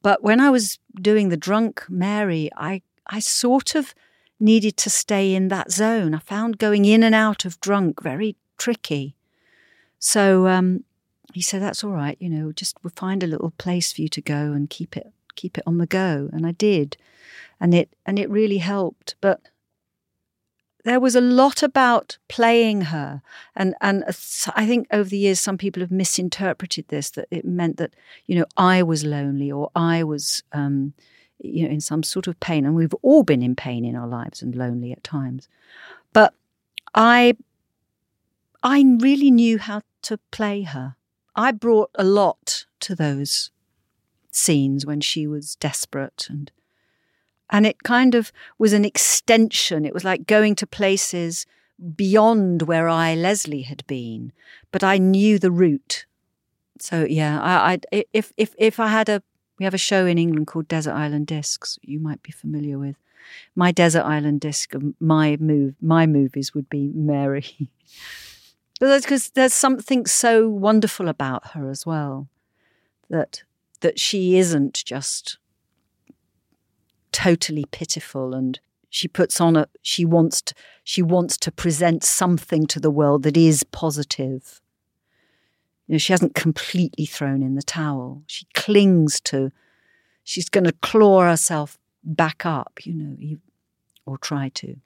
But 0.00 0.22
when 0.22 0.40
I 0.40 0.48
was 0.48 0.78
doing 0.94 1.28
the 1.28 1.36
drunk 1.36 1.84
Mary, 1.88 2.48
I 2.56 2.82
I 3.06 3.18
sort 3.20 3.74
of 3.74 3.94
needed 4.38 4.76
to 4.76 4.90
stay 4.90 5.34
in 5.34 5.48
that 5.48 5.72
zone. 5.72 6.14
I 6.14 6.20
found 6.20 6.58
going 6.58 6.84
in 6.84 7.02
and 7.02 7.14
out 7.14 7.44
of 7.44 7.60
drunk 7.60 8.02
very 8.02 8.36
tricky. 8.56 9.16
So 9.98 10.46
um, 10.46 10.84
he 11.34 11.42
said, 11.42 11.60
"That's 11.60 11.82
all 11.82 11.90
right. 11.90 12.16
You 12.20 12.30
know, 12.30 12.52
just 12.52 12.76
we'll 12.82 12.92
find 12.94 13.22
a 13.22 13.26
little 13.26 13.52
place 13.58 13.92
for 13.92 14.02
you 14.02 14.08
to 14.08 14.22
go 14.22 14.52
and 14.56 14.70
keep 14.70 14.96
it 14.96 15.12
keep 15.34 15.58
it 15.58 15.64
on 15.66 15.78
the 15.78 15.86
go." 15.86 16.30
And 16.32 16.46
I 16.46 16.52
did, 16.52 16.96
and 17.60 17.74
it 17.74 17.88
and 18.06 18.18
it 18.18 18.30
really 18.30 18.58
helped. 18.58 19.16
But 19.20 19.40
there 20.84 21.00
was 21.00 21.14
a 21.14 21.20
lot 21.20 21.62
about 21.62 22.18
playing 22.28 22.82
her 22.82 23.20
and 23.56 23.74
and 23.80 24.04
i 24.54 24.66
think 24.66 24.86
over 24.92 25.08
the 25.08 25.18
years 25.18 25.40
some 25.40 25.58
people 25.58 25.80
have 25.80 25.90
misinterpreted 25.90 26.86
this 26.88 27.10
that 27.10 27.26
it 27.30 27.44
meant 27.44 27.76
that 27.76 27.94
you 28.26 28.36
know 28.36 28.44
i 28.56 28.82
was 28.82 29.04
lonely 29.04 29.50
or 29.50 29.70
i 29.74 30.02
was 30.02 30.42
um, 30.52 30.94
you 31.40 31.64
know 31.64 31.70
in 31.70 31.80
some 31.80 32.02
sort 32.02 32.26
of 32.26 32.38
pain 32.40 32.64
and 32.64 32.74
we've 32.74 32.94
all 33.02 33.22
been 33.22 33.42
in 33.42 33.54
pain 33.54 33.84
in 33.84 33.96
our 33.96 34.08
lives 34.08 34.42
and 34.42 34.54
lonely 34.54 34.92
at 34.92 35.04
times. 35.04 35.48
But 36.12 36.34
i 36.94 37.36
i 38.62 38.84
really 39.00 39.30
knew 39.30 39.58
how 39.58 39.82
to 40.02 40.18
play 40.30 40.62
her. 40.62 40.96
I 41.36 41.52
brought 41.52 41.90
a 41.94 42.04
lot 42.04 42.66
to 42.80 42.94
those 42.94 43.50
scenes 44.32 44.84
when 44.84 45.00
she 45.00 45.26
was 45.26 45.56
desperate 45.56 46.26
and 46.28 46.50
and 47.50 47.66
it 47.66 47.82
kind 47.82 48.14
of 48.14 48.32
was 48.58 48.72
an 48.72 48.84
extension. 48.84 49.84
It 49.84 49.94
was 49.94 50.04
like 50.04 50.26
going 50.26 50.54
to 50.56 50.66
places 50.66 51.46
beyond 51.94 52.62
where 52.62 52.88
I, 52.88 53.14
Lesley, 53.14 53.62
had 53.62 53.86
been, 53.86 54.32
but 54.72 54.82
I 54.82 54.98
knew 54.98 55.38
the 55.38 55.50
route. 55.50 56.06
So 56.80 57.06
yeah, 57.08 57.40
I, 57.40 57.78
I 57.92 58.04
if 58.12 58.32
if 58.36 58.54
if 58.58 58.80
I 58.80 58.88
had 58.88 59.08
a 59.08 59.22
we 59.58 59.64
have 59.64 59.74
a 59.74 59.78
show 59.78 60.06
in 60.06 60.18
England 60.18 60.46
called 60.46 60.68
Desert 60.68 60.92
Island 60.92 61.26
Discs. 61.26 61.78
You 61.82 61.98
might 61.98 62.22
be 62.22 62.32
familiar 62.32 62.78
with. 62.78 62.96
My 63.54 63.72
Desert 63.72 64.04
Island 64.04 64.40
disc 64.40 64.72
my 65.00 65.36
move 65.40 65.74
my 65.80 66.06
movies 66.06 66.54
would 66.54 66.68
be 66.70 66.92
Mary. 66.94 67.44
but 68.80 68.86
that's 68.86 69.04
because 69.04 69.30
there's 69.30 69.54
something 69.54 70.06
so 70.06 70.48
wonderful 70.48 71.08
about 71.08 71.48
her 71.48 71.68
as 71.68 71.84
well, 71.84 72.28
that 73.10 73.42
that 73.80 73.98
she 73.98 74.38
isn't 74.38 74.82
just 74.84 75.38
totally 77.12 77.64
pitiful 77.70 78.34
and 78.34 78.60
she 78.90 79.08
puts 79.08 79.40
on 79.40 79.56
a 79.56 79.68
she 79.82 80.04
wants 80.04 80.40
to 80.42 80.54
she 80.82 81.02
wants 81.02 81.36
to 81.38 81.52
present 81.52 82.02
something 82.04 82.66
to 82.66 82.80
the 82.80 82.90
world 82.90 83.22
that 83.24 83.36
is 83.36 83.64
positive. 83.64 84.60
You 85.86 85.94
know 85.94 85.98
she 85.98 86.12
hasn't 86.12 86.34
completely 86.34 87.06
thrown 87.06 87.42
in 87.42 87.54
the 87.54 87.62
towel. 87.62 88.22
She 88.26 88.46
clings 88.54 89.20
to 89.22 89.52
she's 90.24 90.48
going 90.48 90.64
to 90.64 90.72
claw 90.72 91.22
herself 91.22 91.78
back 92.02 92.46
up 92.46 92.80
you 92.84 92.94
know 92.94 93.36
or 94.06 94.16
try 94.18 94.48
to. 94.50 94.76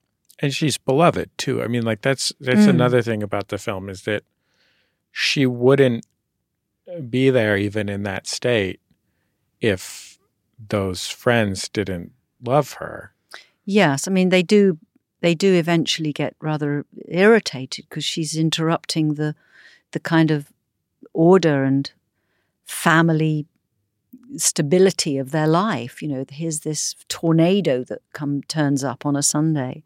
And 0.40 0.52
she's 0.52 0.78
beloved 0.78 1.30
too. 1.38 1.62
I 1.62 1.68
mean 1.68 1.82
like 1.82 2.02
that's 2.02 2.32
that's 2.40 2.66
mm. 2.66 2.70
another 2.70 3.02
thing 3.02 3.22
about 3.22 3.48
the 3.48 3.58
film 3.58 3.88
is 3.88 4.02
that 4.02 4.24
she 5.12 5.46
wouldn't 5.46 6.04
be 7.08 7.30
there 7.30 7.56
even 7.56 7.88
in 7.88 8.02
that 8.02 8.26
state 8.26 8.80
if 9.60 10.11
those 10.68 11.08
friends 11.08 11.68
didn't 11.68 12.12
love 12.44 12.74
her. 12.74 13.12
Yes, 13.64 14.08
I 14.08 14.10
mean 14.10 14.28
they 14.28 14.42
do 14.42 14.78
they 15.20 15.34
do 15.34 15.54
eventually 15.54 16.12
get 16.12 16.34
rather 16.40 16.84
irritated 17.08 17.86
because 17.88 18.04
she's 18.04 18.36
interrupting 18.36 19.14
the 19.14 19.34
the 19.92 20.00
kind 20.00 20.30
of 20.30 20.52
order 21.12 21.64
and 21.64 21.92
family 22.64 23.46
stability 24.36 25.18
of 25.18 25.30
their 25.30 25.46
life. 25.46 26.02
You 26.02 26.08
know, 26.08 26.24
here's 26.28 26.60
this 26.60 26.96
tornado 27.08 27.84
that 27.84 28.00
come 28.12 28.42
turns 28.42 28.82
up 28.82 29.06
on 29.06 29.16
a 29.16 29.22
Sunday, 29.22 29.84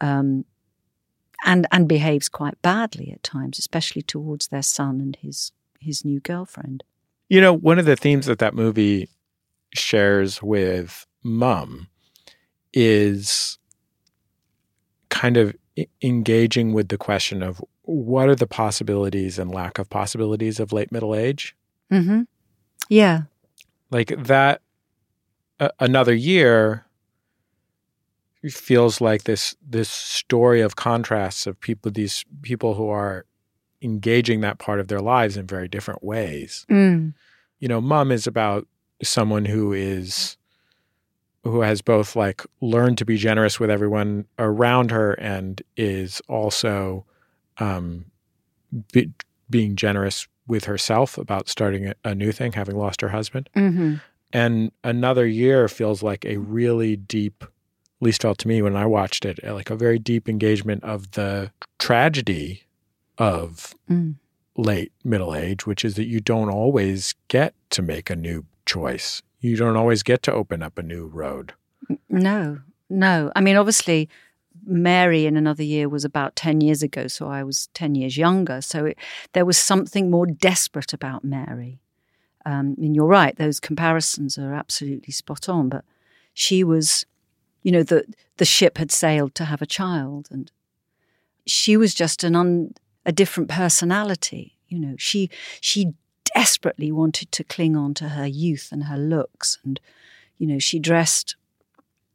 um, 0.00 0.44
and 1.44 1.66
and 1.72 1.88
behaves 1.88 2.28
quite 2.28 2.60
badly 2.62 3.10
at 3.12 3.22
times, 3.22 3.58
especially 3.58 4.02
towards 4.02 4.48
their 4.48 4.62
son 4.62 5.00
and 5.00 5.16
his 5.16 5.52
his 5.80 6.04
new 6.04 6.20
girlfriend. 6.20 6.84
You 7.28 7.40
know, 7.40 7.52
one 7.52 7.78
of 7.78 7.86
the 7.86 7.96
themes 7.96 8.26
that 8.26 8.40
that 8.40 8.54
movie 8.54 9.08
shares 9.74 10.42
with 10.42 11.06
Mum 11.22 11.88
is 12.72 13.58
kind 15.08 15.36
of 15.36 15.54
engaging 16.02 16.72
with 16.72 16.88
the 16.88 16.98
question 16.98 17.42
of 17.42 17.62
what 17.82 18.28
are 18.28 18.36
the 18.36 18.46
possibilities 18.46 19.38
and 19.38 19.52
lack 19.52 19.78
of 19.78 19.90
possibilities 19.90 20.60
of 20.60 20.72
late 20.72 20.92
middle 20.92 21.14
age? 21.14 21.56
Mm-hmm. 21.92 22.22
Yeah. 22.88 23.22
Like 23.90 24.14
that, 24.24 24.62
uh, 25.58 25.70
another 25.78 26.14
year 26.14 26.86
feels 28.48 29.00
like 29.02 29.24
this 29.24 29.54
this 29.60 29.90
story 29.90 30.62
of 30.62 30.76
contrasts 30.76 31.46
of 31.46 31.60
people 31.60 31.90
these 31.90 32.24
people 32.40 32.74
who 32.74 32.88
are 32.88 33.26
engaging 33.82 34.40
that 34.40 34.58
part 34.58 34.80
of 34.80 34.88
their 34.88 35.00
lives 35.00 35.36
in 35.36 35.46
very 35.46 35.68
different 35.68 36.02
ways. 36.02 36.64
Mm. 36.70 37.12
You 37.58 37.68
know, 37.68 37.80
mom 37.80 38.10
is 38.10 38.26
about 38.26 38.66
someone 39.02 39.44
who 39.44 39.72
is 39.72 40.36
who 41.44 41.62
has 41.62 41.80
both 41.80 42.16
like 42.16 42.42
learned 42.60 42.98
to 42.98 43.04
be 43.04 43.16
generous 43.16 43.58
with 43.58 43.70
everyone 43.70 44.26
around 44.38 44.90
her 44.90 45.12
and 45.14 45.62
is 45.76 46.20
also 46.28 47.04
um, 47.58 48.04
be, 48.92 49.10
being 49.48 49.74
generous 49.74 50.28
with 50.46 50.64
herself 50.64 51.16
about 51.16 51.48
starting 51.48 51.88
a, 51.88 51.94
a, 52.04 52.14
new 52.14 52.32
thing, 52.32 52.52
having 52.52 52.76
lost 52.76 53.00
her 53.00 53.08
husband. 53.08 53.48
Mm-hmm. 53.56 53.94
And 54.32 54.72
another 54.84 55.26
year 55.26 55.68
feels 55.68 56.02
like 56.02 56.24
a 56.24 56.36
really 56.36 56.96
deep, 56.96 57.42
at 57.42 57.48
least 58.00 58.22
felt 58.22 58.38
to 58.38 58.48
me 58.48 58.60
when 58.62 58.76
I 58.76 58.86
watched 58.86 59.24
it, 59.24 59.42
like 59.42 59.70
a 59.70 59.76
very 59.76 59.98
deep 59.98 60.28
engagement 60.28 60.84
of 60.84 61.12
the 61.12 61.52
tragedy 61.78 62.64
of 63.18 63.74
mm. 63.90 64.14
late 64.56 64.92
middle 65.04 65.34
age, 65.34 65.66
which 65.66 65.84
is 65.84 65.94
that 65.94 66.06
you 66.06 66.20
don't 66.20 66.50
always 66.50 67.14
get 67.28 67.54
to 67.70 67.82
make 67.82 68.10
a 68.10 68.16
new 68.16 68.44
choice 68.70 69.22
you 69.40 69.56
don't 69.56 69.76
always 69.76 70.02
get 70.02 70.22
to 70.24 70.32
open 70.32 70.62
up 70.62 70.78
a 70.78 70.82
new 70.82 71.06
road. 71.06 71.54
No, 72.08 72.60
no. 72.88 73.32
I 73.34 73.40
mean, 73.40 73.56
obviously, 73.56 74.08
Mary 74.66 75.26
in 75.26 75.36
another 75.36 75.62
year 75.62 75.88
was 75.88 76.04
about 76.04 76.36
10 76.36 76.60
years 76.60 76.82
ago, 76.82 77.06
so 77.06 77.28
I 77.28 77.42
was 77.42 77.68
10 77.74 77.94
years 77.94 78.16
younger. 78.16 78.60
So 78.60 78.86
it, 78.86 78.98
there 79.32 79.46
was 79.46 79.56
something 79.56 80.10
more 80.10 80.26
desperate 80.26 80.92
about 80.92 81.24
Mary. 81.24 81.80
Um, 82.44 82.76
and 82.78 82.94
you're 82.94 83.06
right, 83.06 83.36
those 83.36 83.60
comparisons 83.60 84.38
are 84.38 84.54
absolutely 84.54 85.12
spot 85.12 85.48
on. 85.48 85.68
But 85.70 85.84
she 86.34 86.62
was, 86.62 87.06
you 87.62 87.72
know, 87.72 87.82
the, 87.82 88.04
the 88.36 88.44
ship 88.44 88.78
had 88.78 88.90
sailed 88.90 89.34
to 89.36 89.46
have 89.46 89.62
a 89.62 89.66
child, 89.66 90.28
and 90.30 90.50
she 91.46 91.76
was 91.76 91.94
just 91.94 92.24
an 92.24 92.36
un, 92.36 92.74
a 93.04 93.12
different 93.12 93.48
personality. 93.48 94.56
You 94.68 94.78
know, 94.78 94.94
she 94.98 95.28
she 95.60 95.94
desperately 96.34 96.92
wanted 96.92 97.32
to 97.32 97.44
cling 97.44 97.76
on 97.76 97.94
to 97.94 98.10
her 98.10 98.26
youth 98.26 98.68
and 98.72 98.84
her 98.84 98.98
looks. 98.98 99.58
And, 99.64 99.80
you 100.38 100.46
know, 100.46 100.58
she 100.58 100.78
dressed, 100.78 101.36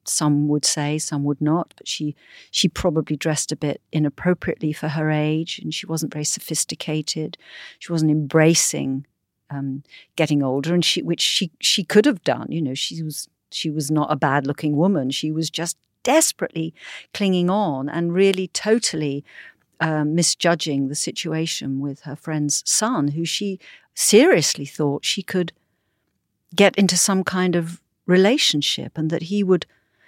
some 0.05 0.47
would 0.47 0.65
say, 0.65 0.97
some 0.97 1.23
would 1.23 1.41
not, 1.41 1.73
but 1.77 1.87
she, 1.87 2.15
she 2.51 2.67
probably 2.67 3.15
dressed 3.15 3.51
a 3.51 3.55
bit 3.55 3.81
inappropriately 3.91 4.73
for 4.73 4.89
her 4.89 5.09
age 5.09 5.59
and 5.59 5.73
she 5.73 5.85
wasn't 5.85 6.13
very 6.13 6.25
sophisticated. 6.25 7.37
She 7.79 7.91
wasn't 7.91 8.11
embracing 8.11 9.05
um, 9.49 9.83
getting 10.15 10.41
older, 10.41 10.73
and 10.73 10.83
she, 10.83 11.01
which 11.01 11.21
she, 11.21 11.51
she 11.59 11.83
could 11.83 12.05
have 12.05 12.23
done. 12.23 12.47
You 12.49 12.61
know, 12.61 12.73
she 12.73 13.03
was, 13.03 13.29
she 13.51 13.69
was 13.69 13.91
not 13.91 14.11
a 14.11 14.15
bad 14.15 14.47
looking 14.47 14.75
woman. 14.75 15.11
She 15.11 15.31
was 15.31 15.49
just 15.49 15.77
desperately 16.03 16.73
clinging 17.13 17.49
on 17.49 17.89
and 17.89 18.13
really 18.13 18.47
totally 18.49 19.23
um, 19.79 20.15
misjudging 20.15 20.87
the 20.87 20.95
situation 20.95 21.79
with 21.79 22.01
her 22.01 22.15
friend's 22.15 22.63
son, 22.65 23.09
who 23.09 23.25
she 23.25 23.59
seriously 23.93 24.65
thought 24.65 25.05
she 25.05 25.23
could 25.23 25.51
get 26.55 26.75
into 26.75 26.97
some 26.97 27.23
kind 27.23 27.55
of 27.55 27.81
relationship 28.05 28.97
and 28.97 29.09
that 29.09 29.23
he 29.23 29.43
would 29.43 29.65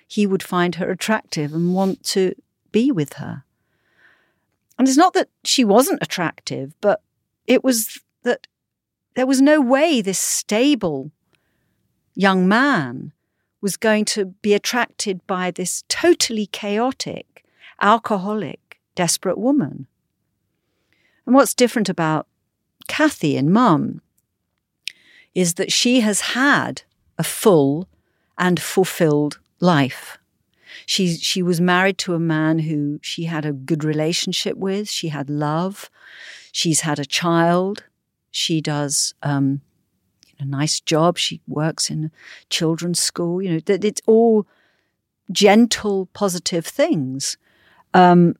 he 0.10 0.26
would 0.26 0.44
find 0.44 0.76
her 0.76 0.90
attractive 0.90 1.54
and 1.54 1.74
want 1.74 2.02
to 2.02 2.34
be 2.72 2.92
with 2.92 3.14
her. 3.14 3.44
And 4.80 4.88
it's 4.88 4.98
not 4.98 5.14
that 5.14 5.30
she 5.44 5.66
wasn't 5.66 6.02
attractive, 6.02 6.74
but 6.80 7.02
it 7.46 7.64
was 7.64 8.00
that 8.24 8.48
there 9.16 9.28
was 9.28 9.42
no 9.42 9.60
way 9.60 10.02
this 10.02 10.20
stable 10.20 11.12
young 12.16 12.48
man 12.48 13.12
was 13.62 13.76
going 13.76 14.06
to 14.06 14.26
be 14.42 14.54
attracted 14.54 15.26
by 15.28 15.52
this 15.52 15.84
totally 15.90 16.46
chaotic, 16.46 17.44
alcoholic, 17.82 18.67
desperate 18.98 19.38
woman. 19.38 19.88
And 21.26 21.36
what's 21.36 21.54
different 21.54 21.88
about 21.88 22.28
Kathy 22.88 23.38
and 23.38 23.54
mum 23.54 24.02
is 25.36 25.54
that 25.54 25.72
she 25.72 26.02
has 26.02 26.22
had 26.22 26.82
a 27.18 27.24
full 27.24 27.88
and 28.38 28.60
fulfilled 28.60 29.40
life. 29.60 30.18
She, 30.86 31.16
she 31.16 31.44
was 31.44 31.62
married 31.62 31.98
to 32.00 32.16
a 32.16 32.20
man 32.20 32.60
who 32.60 33.00
she 33.04 33.26
had 33.26 33.46
a 33.46 33.54
good 33.54 33.84
relationship 33.84 34.58
with. 34.58 34.90
She 34.90 35.10
had 35.10 35.30
love. 35.30 35.90
She's 36.52 36.82
had 36.82 36.98
a 36.98 37.06
child. 37.06 37.84
She 38.32 38.62
does 38.62 39.14
um, 39.22 39.62
a 40.40 40.46
nice 40.46 40.80
job. 40.80 41.18
She 41.18 41.42
works 41.48 41.90
in 41.90 42.06
a 42.06 42.12
children's 42.50 43.00
school. 43.00 43.42
You 43.42 43.54
know, 43.54 43.60
it's 43.68 44.02
all 44.08 44.48
gentle, 45.32 46.08
positive 46.14 46.66
things. 46.66 47.38
Um, 47.94 48.36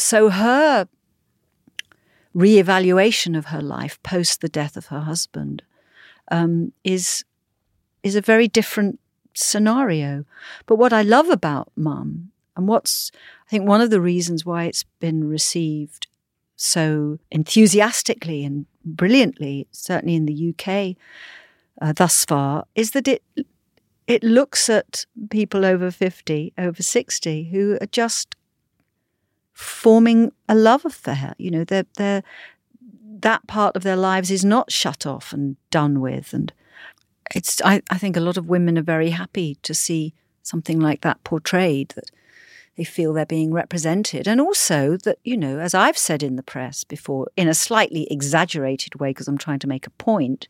so 0.00 0.30
her 0.30 0.88
reevaluation 2.34 3.36
of 3.36 3.46
her 3.46 3.60
life 3.60 4.00
post 4.02 4.40
the 4.40 4.48
death 4.48 4.76
of 4.76 4.86
her 4.86 5.00
husband 5.00 5.62
um, 6.30 6.72
is 6.84 7.24
is 8.02 8.16
a 8.16 8.20
very 8.20 8.48
different 8.48 8.98
scenario. 9.34 10.24
But 10.66 10.76
what 10.76 10.92
I 10.92 11.02
love 11.02 11.28
about 11.28 11.70
Mum, 11.76 12.30
and 12.56 12.66
what's 12.68 13.10
I 13.46 13.50
think 13.50 13.68
one 13.68 13.80
of 13.80 13.90
the 13.90 14.00
reasons 14.00 14.46
why 14.46 14.64
it's 14.64 14.84
been 15.00 15.28
received 15.28 16.06
so 16.56 17.18
enthusiastically 17.30 18.44
and 18.44 18.66
brilliantly, 18.84 19.66
certainly 19.72 20.14
in 20.14 20.26
the 20.26 20.54
UK 20.54 20.96
uh, 21.80 21.92
thus 21.92 22.24
far, 22.24 22.64
is 22.74 22.92
that 22.92 23.08
it 23.08 23.22
it 24.06 24.22
looks 24.22 24.68
at 24.68 25.04
people 25.30 25.64
over 25.64 25.90
fifty, 25.90 26.52
over 26.56 26.82
sixty, 26.82 27.44
who 27.44 27.76
are 27.80 27.86
just 27.86 28.36
forming 29.60 30.32
a 30.48 30.54
love 30.54 30.84
affair. 30.84 31.34
You 31.38 31.50
know, 31.50 31.64
they're, 31.64 31.86
they're, 31.96 32.22
that 33.20 33.46
part 33.46 33.76
of 33.76 33.82
their 33.82 33.96
lives 33.96 34.30
is 34.30 34.44
not 34.44 34.72
shut 34.72 35.06
off 35.06 35.32
and 35.32 35.56
done 35.70 36.00
with. 36.00 36.32
And 36.32 36.52
it's, 37.34 37.60
I, 37.62 37.82
I 37.90 37.98
think 37.98 38.16
a 38.16 38.20
lot 38.20 38.38
of 38.38 38.48
women 38.48 38.78
are 38.78 38.82
very 38.82 39.10
happy 39.10 39.56
to 39.62 39.74
see 39.74 40.14
something 40.42 40.80
like 40.80 41.02
that 41.02 41.22
portrayed, 41.24 41.90
that 41.90 42.10
they 42.76 42.84
feel 42.84 43.12
they're 43.12 43.26
being 43.26 43.52
represented. 43.52 44.26
And 44.26 44.40
also 44.40 44.96
that, 44.98 45.18
you 45.24 45.36
know, 45.36 45.58
as 45.58 45.74
I've 45.74 45.98
said 45.98 46.22
in 46.22 46.36
the 46.36 46.42
press 46.42 46.82
before, 46.82 47.28
in 47.36 47.46
a 47.46 47.54
slightly 47.54 48.08
exaggerated 48.10 48.94
way, 48.94 49.10
because 49.10 49.28
I'm 49.28 49.38
trying 49.38 49.58
to 49.58 49.68
make 49.68 49.86
a 49.86 49.90
point, 49.90 50.48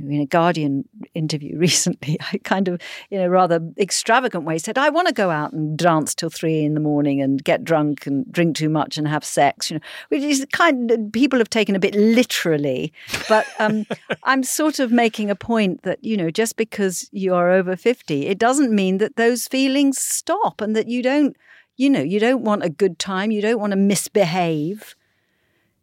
in 0.00 0.20
a 0.20 0.26
Guardian 0.26 0.88
interview 1.14 1.58
recently, 1.58 2.18
I 2.32 2.38
kind 2.38 2.68
of, 2.68 2.80
in 3.10 3.20
a 3.20 3.30
rather 3.30 3.60
extravagant 3.78 4.44
way, 4.44 4.58
said, 4.58 4.78
I 4.78 4.90
want 4.90 5.08
to 5.08 5.14
go 5.14 5.30
out 5.30 5.52
and 5.52 5.76
dance 5.76 6.14
till 6.14 6.30
three 6.30 6.64
in 6.64 6.74
the 6.74 6.80
morning 6.80 7.20
and 7.20 7.42
get 7.42 7.64
drunk 7.64 8.06
and 8.06 8.30
drink 8.32 8.56
too 8.56 8.68
much 8.68 8.98
and 8.98 9.08
have 9.08 9.24
sex, 9.24 9.70
you 9.70 9.76
know, 9.76 9.82
which 10.08 10.22
is 10.22 10.46
kind 10.52 10.90
of, 10.90 11.12
people 11.12 11.38
have 11.38 11.50
taken 11.50 11.74
a 11.74 11.80
bit 11.80 11.94
literally. 11.94 12.92
But 13.28 13.46
um, 13.58 13.86
I'm 14.24 14.42
sort 14.42 14.78
of 14.78 14.92
making 14.92 15.30
a 15.30 15.36
point 15.36 15.82
that, 15.82 16.02
you 16.02 16.16
know, 16.16 16.30
just 16.30 16.56
because 16.56 17.08
you 17.12 17.34
are 17.34 17.50
over 17.50 17.76
50, 17.76 18.26
it 18.26 18.38
doesn't 18.38 18.74
mean 18.74 18.98
that 18.98 19.16
those 19.16 19.48
feelings 19.48 19.98
stop 19.98 20.60
and 20.60 20.74
that 20.76 20.88
you 20.88 21.02
don't, 21.02 21.36
you 21.76 21.88
know, 21.88 22.02
you 22.02 22.18
don't 22.18 22.42
want 22.42 22.64
a 22.64 22.70
good 22.70 22.98
time, 22.98 23.30
you 23.30 23.40
don't 23.40 23.60
want 23.60 23.70
to 23.72 23.76
misbehave 23.76 24.96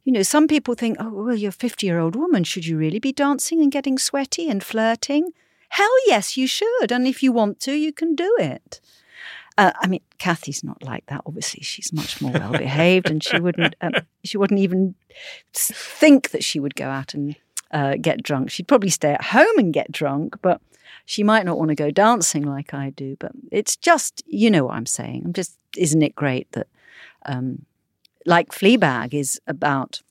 you 0.05 0.11
know, 0.11 0.21
some 0.21 0.47
people 0.47 0.75
think, 0.75 0.97
oh, 0.99 1.09
well, 1.09 1.35
you're 1.35 1.49
a 1.49 1.51
50 1.51 1.86
year 1.86 1.99
old 1.99 2.15
woman. 2.15 2.43
Should 2.43 2.65
you 2.67 2.77
really 2.77 2.99
be 2.99 3.11
dancing 3.11 3.59
and 3.61 3.71
getting 3.71 3.97
sweaty 3.97 4.49
and 4.49 4.63
flirting? 4.63 5.32
Hell 5.69 5.91
yes, 6.05 6.38
you 6.38 6.47
should. 6.47 6.91
And 6.91 7.07
if 7.07 7.23
you 7.23 7.32
want 7.32 7.59
to, 7.61 7.73
you 7.73 7.91
can 7.91 8.15
do 8.15 8.34
it. 8.39 8.80
Uh, 9.57 9.71
I 9.82 9.88
mean, 9.88 10.01
Kathy's 10.19 10.63
not 10.63 10.84
like 10.84 11.05
that. 11.07 11.21
Obviously, 11.25 11.63
she's 11.63 11.91
much 11.91 12.21
more 12.21 12.32
well 12.32 12.51
behaved, 12.51 13.09
and 13.09 13.23
she 13.23 13.39
wouldn't. 13.39 13.75
Um, 13.82 13.93
she 14.23 14.38
wouldn't 14.38 14.59
even 14.59 14.95
think 15.53 16.32
that 16.32 16.43
she 16.43 16.59
would 16.59 16.75
go 16.75 16.88
out 16.89 17.13
and 17.13 17.36
uh, 17.71 17.95
get 17.99 18.21
drunk. 18.21 18.51
She'd 18.51 18.67
probably 18.67 18.89
stay 18.89 19.13
at 19.13 19.23
home 19.23 19.57
and 19.57 19.73
get 19.73 19.91
drunk, 19.91 20.36
but 20.41 20.61
she 21.05 21.23
might 21.23 21.45
not 21.45 21.57
want 21.57 21.69
to 21.69 21.75
go 21.75 21.89
dancing 21.89 22.43
like 22.43 22.73
I 22.73 22.89
do. 22.89 23.15
But 23.17 23.32
it's 23.51 23.75
just, 23.75 24.23
you 24.27 24.51
know 24.51 24.65
what 24.65 24.75
I'm 24.75 24.86
saying. 24.86 25.23
I'm 25.25 25.34
just, 25.34 25.57
isn't 25.77 26.01
it 26.01 26.15
great 26.15 26.51
that 26.51 26.67
um, 27.25 27.65
like 28.26 28.51
Fleabag 28.51 29.13
is 29.13 29.39
about 29.47 30.01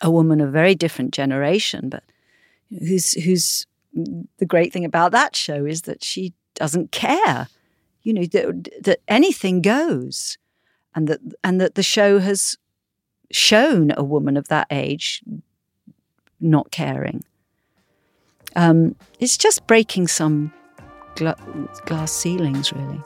a 0.00 0.10
woman 0.10 0.40
of 0.40 0.48
a 0.48 0.52
very 0.52 0.74
different 0.74 1.12
generation, 1.14 1.88
but 1.88 2.02
who's 2.70 3.12
who's 3.24 3.66
the 4.38 4.46
great 4.46 4.72
thing 4.72 4.84
about 4.84 5.12
that 5.12 5.34
show 5.36 5.64
is 5.64 5.82
that 5.82 6.04
she 6.04 6.32
doesn't 6.54 6.92
care, 6.92 7.48
you 8.02 8.12
know, 8.12 8.24
that, 8.26 8.68
that 8.82 9.00
anything 9.08 9.62
goes, 9.62 10.38
and 10.94 11.08
that 11.08 11.20
and 11.42 11.60
that 11.60 11.74
the 11.74 11.82
show 11.82 12.18
has 12.18 12.56
shown 13.30 13.92
a 13.96 14.04
woman 14.04 14.36
of 14.36 14.48
that 14.48 14.66
age 14.70 15.22
not 16.40 16.70
caring. 16.70 17.24
um, 18.56 18.94
it's 19.18 19.36
just 19.36 19.66
breaking 19.66 20.06
some 20.08 20.52
gla- 21.16 21.36
glass 21.86 22.12
ceilings, 22.12 22.72
really. 22.72 23.00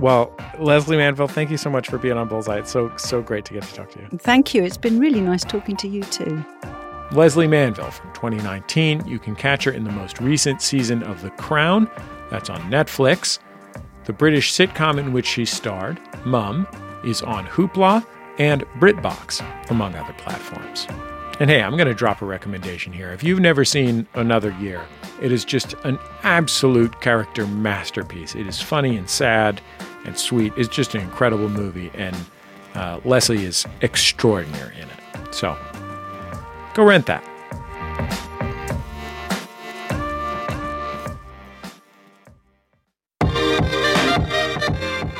Well, 0.00 0.34
Lesley 0.58 0.96
Manville, 0.96 1.28
thank 1.28 1.50
you 1.50 1.58
so 1.58 1.68
much 1.68 1.88
for 1.88 1.98
being 1.98 2.16
on 2.16 2.26
Bullseye. 2.26 2.58
It's 2.58 2.70
so 2.70 2.90
so 2.96 3.20
great 3.20 3.44
to 3.44 3.52
get 3.52 3.64
to 3.64 3.74
talk 3.74 3.90
to 3.90 3.98
you. 4.00 4.18
Thank 4.18 4.54
you. 4.54 4.64
It's 4.64 4.78
been 4.78 4.98
really 4.98 5.20
nice 5.20 5.44
talking 5.44 5.76
to 5.76 5.88
you 5.88 6.02
too. 6.04 6.42
Lesley 7.12 7.46
Manville 7.46 7.90
from 7.90 8.10
2019. 8.14 9.06
You 9.06 9.18
can 9.18 9.36
catch 9.36 9.64
her 9.64 9.72
in 9.72 9.84
the 9.84 9.90
most 9.90 10.18
recent 10.20 10.62
season 10.62 11.02
of 11.02 11.20
The 11.20 11.30
Crown. 11.30 11.90
That's 12.30 12.48
on 12.48 12.62
Netflix. 12.70 13.40
The 14.04 14.14
British 14.14 14.52
sitcom 14.52 14.98
in 14.98 15.12
which 15.12 15.26
she 15.26 15.44
starred, 15.44 16.00
Mum, 16.24 16.66
is 17.04 17.20
on 17.20 17.46
Hoopla 17.46 18.06
and 18.38 18.64
BritBox, 18.78 19.70
among 19.70 19.94
other 19.96 20.14
platforms. 20.14 20.86
And 21.40 21.50
hey, 21.50 21.62
I'm 21.62 21.76
going 21.76 21.88
to 21.88 21.94
drop 21.94 22.22
a 22.22 22.26
recommendation 22.26 22.92
here. 22.92 23.12
If 23.12 23.22
you've 23.22 23.40
never 23.40 23.64
seen 23.64 24.06
Another 24.14 24.52
Year, 24.60 24.82
it 25.20 25.32
is 25.32 25.44
just 25.44 25.74
an 25.84 25.98
absolute 26.22 27.00
character 27.00 27.46
masterpiece. 27.46 28.34
It 28.34 28.46
is 28.46 28.60
funny 28.60 28.96
and 28.96 29.08
sad 29.08 29.60
and 30.04 30.18
sweet. 30.18 30.52
It's 30.56 30.68
just 30.68 30.94
an 30.94 31.00
incredible 31.00 31.48
movie, 31.48 31.90
and 31.94 32.16
uh, 32.74 33.00
Lesley 33.04 33.44
is 33.44 33.66
extraordinary 33.80 34.76
in 34.76 34.88
it. 34.88 35.34
So 35.34 35.56
go 36.74 36.84
rent 36.84 37.06
that. 37.06 37.24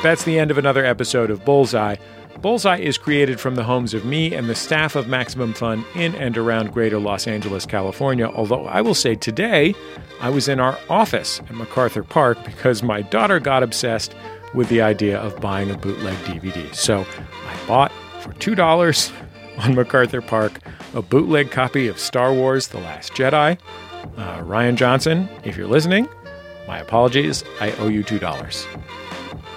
That's 0.03 0.23
the 0.23 0.39
end 0.39 0.49
of 0.49 0.57
another 0.57 0.83
episode 0.83 1.29
of 1.29 1.45
Bullseye. 1.45 1.95
Bullseye 2.41 2.79
is 2.79 2.97
created 2.97 3.39
from 3.39 3.53
the 3.53 3.63
homes 3.63 3.93
of 3.93 4.03
me 4.03 4.33
and 4.33 4.49
the 4.49 4.55
staff 4.55 4.95
of 4.95 5.07
Maximum 5.07 5.53
Fun 5.53 5.85
in 5.93 6.15
and 6.15 6.35
around 6.39 6.73
greater 6.73 6.97
Los 6.97 7.27
Angeles, 7.27 7.67
California. 7.67 8.25
Although 8.27 8.65
I 8.65 8.81
will 8.81 8.95
say 8.95 9.13
today, 9.13 9.75
I 10.19 10.31
was 10.31 10.47
in 10.47 10.59
our 10.59 10.75
office 10.89 11.39
at 11.41 11.51
MacArthur 11.51 12.01
Park 12.01 12.43
because 12.43 12.81
my 12.81 13.03
daughter 13.03 13.39
got 13.39 13.61
obsessed 13.61 14.15
with 14.53 14.69
the 14.69 14.81
idea 14.81 15.19
of 15.19 15.39
buying 15.39 15.71
a 15.71 15.77
bootleg 15.77 16.17
DVD. 16.25 16.73
So 16.73 17.05
I 17.47 17.67
bought 17.67 17.91
for 18.19 18.33
$2 18.33 19.11
on 19.59 19.75
MacArthur 19.75 20.21
Park 20.21 20.59
a 20.93 21.01
bootleg 21.01 21.51
copy 21.51 21.87
of 21.87 21.97
Star 21.99 22.33
Wars 22.33 22.67
The 22.67 22.79
Last 22.79 23.13
Jedi. 23.13 23.57
Uh, 24.17 24.39
Rian 24.41 24.75
Johnson, 24.75 25.29
if 25.43 25.55
you're 25.55 25.67
listening, 25.67 26.07
my 26.67 26.79
apologies. 26.79 27.43
I 27.59 27.71
owe 27.73 27.87
you 27.87 28.03
$2. 28.03 28.21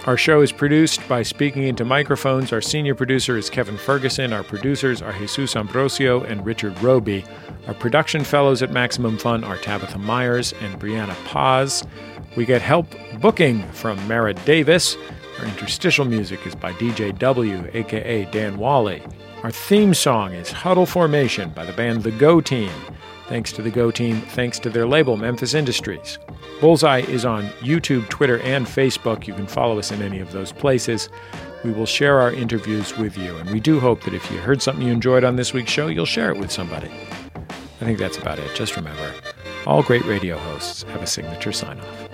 Our 0.06 0.18
show 0.18 0.42
is 0.42 0.52
produced 0.52 1.06
by 1.08 1.22
Speaking 1.22 1.62
Into 1.62 1.82
Microphones. 1.82 2.52
Our 2.52 2.60
senior 2.60 2.94
producer 2.94 3.38
is 3.38 3.48
Kevin 3.48 3.78
Ferguson. 3.78 4.34
Our 4.34 4.42
producers 4.42 5.00
are 5.00 5.14
Jesus 5.14 5.56
Ambrosio 5.56 6.22
and 6.24 6.44
Richard 6.44 6.78
Robey. 6.82 7.24
Our 7.66 7.72
production 7.72 8.22
fellows 8.22 8.62
at 8.62 8.70
Maximum 8.70 9.16
Fun 9.16 9.44
are 9.44 9.56
Tabitha 9.56 9.98
Myers 9.98 10.52
and 10.60 10.78
Brianna 10.78 11.14
Paz. 11.24 11.84
We 12.36 12.44
get 12.44 12.62
help 12.62 12.86
booking 13.20 13.62
from 13.72 13.96
Mara 14.08 14.34
Davis. 14.34 14.96
Our 15.38 15.46
interstitial 15.46 16.04
music 16.04 16.44
is 16.46 16.54
by 16.54 16.72
DJ 16.72 17.16
W, 17.18 17.70
aka 17.72 18.24
Dan 18.26 18.56
Wally. 18.56 19.02
Our 19.44 19.50
theme 19.52 19.94
song 19.94 20.32
is 20.32 20.50
Huddle 20.50 20.86
Formation 20.86 21.50
by 21.50 21.64
the 21.64 21.72
band 21.72 22.02
The 22.02 22.10
Go 22.10 22.40
Team. 22.40 22.70
Thanks 23.28 23.52
to 23.52 23.62
the 23.62 23.70
Go 23.70 23.90
Team, 23.90 24.20
thanks 24.20 24.58
to 24.60 24.70
their 24.70 24.86
label, 24.86 25.16
Memphis 25.16 25.54
Industries. 25.54 26.18
Bullseye 26.60 27.02
is 27.02 27.24
on 27.24 27.44
YouTube, 27.60 28.08
Twitter, 28.08 28.40
and 28.40 28.66
Facebook. 28.66 29.26
You 29.26 29.34
can 29.34 29.46
follow 29.46 29.78
us 29.78 29.92
in 29.92 30.02
any 30.02 30.18
of 30.18 30.32
those 30.32 30.50
places. 30.50 31.08
We 31.62 31.72
will 31.72 31.86
share 31.86 32.20
our 32.20 32.32
interviews 32.32 32.96
with 32.98 33.16
you, 33.16 33.36
and 33.36 33.50
we 33.50 33.60
do 33.60 33.80
hope 33.80 34.02
that 34.02 34.14
if 34.14 34.30
you 34.30 34.38
heard 34.38 34.60
something 34.60 34.86
you 34.86 34.92
enjoyed 34.92 35.24
on 35.24 35.36
this 35.36 35.52
week's 35.52 35.70
show, 35.70 35.86
you'll 35.86 36.04
share 36.04 36.30
it 36.30 36.38
with 36.38 36.50
somebody. 36.50 36.90
I 37.80 37.84
think 37.84 37.98
that's 37.98 38.18
about 38.18 38.38
it. 38.38 38.54
Just 38.54 38.76
remember 38.76 39.12
all 39.66 39.82
great 39.82 40.04
radio 40.04 40.36
hosts 40.36 40.82
have 40.84 41.02
a 41.02 41.06
signature 41.06 41.52
sign 41.52 41.80
off. 41.80 42.13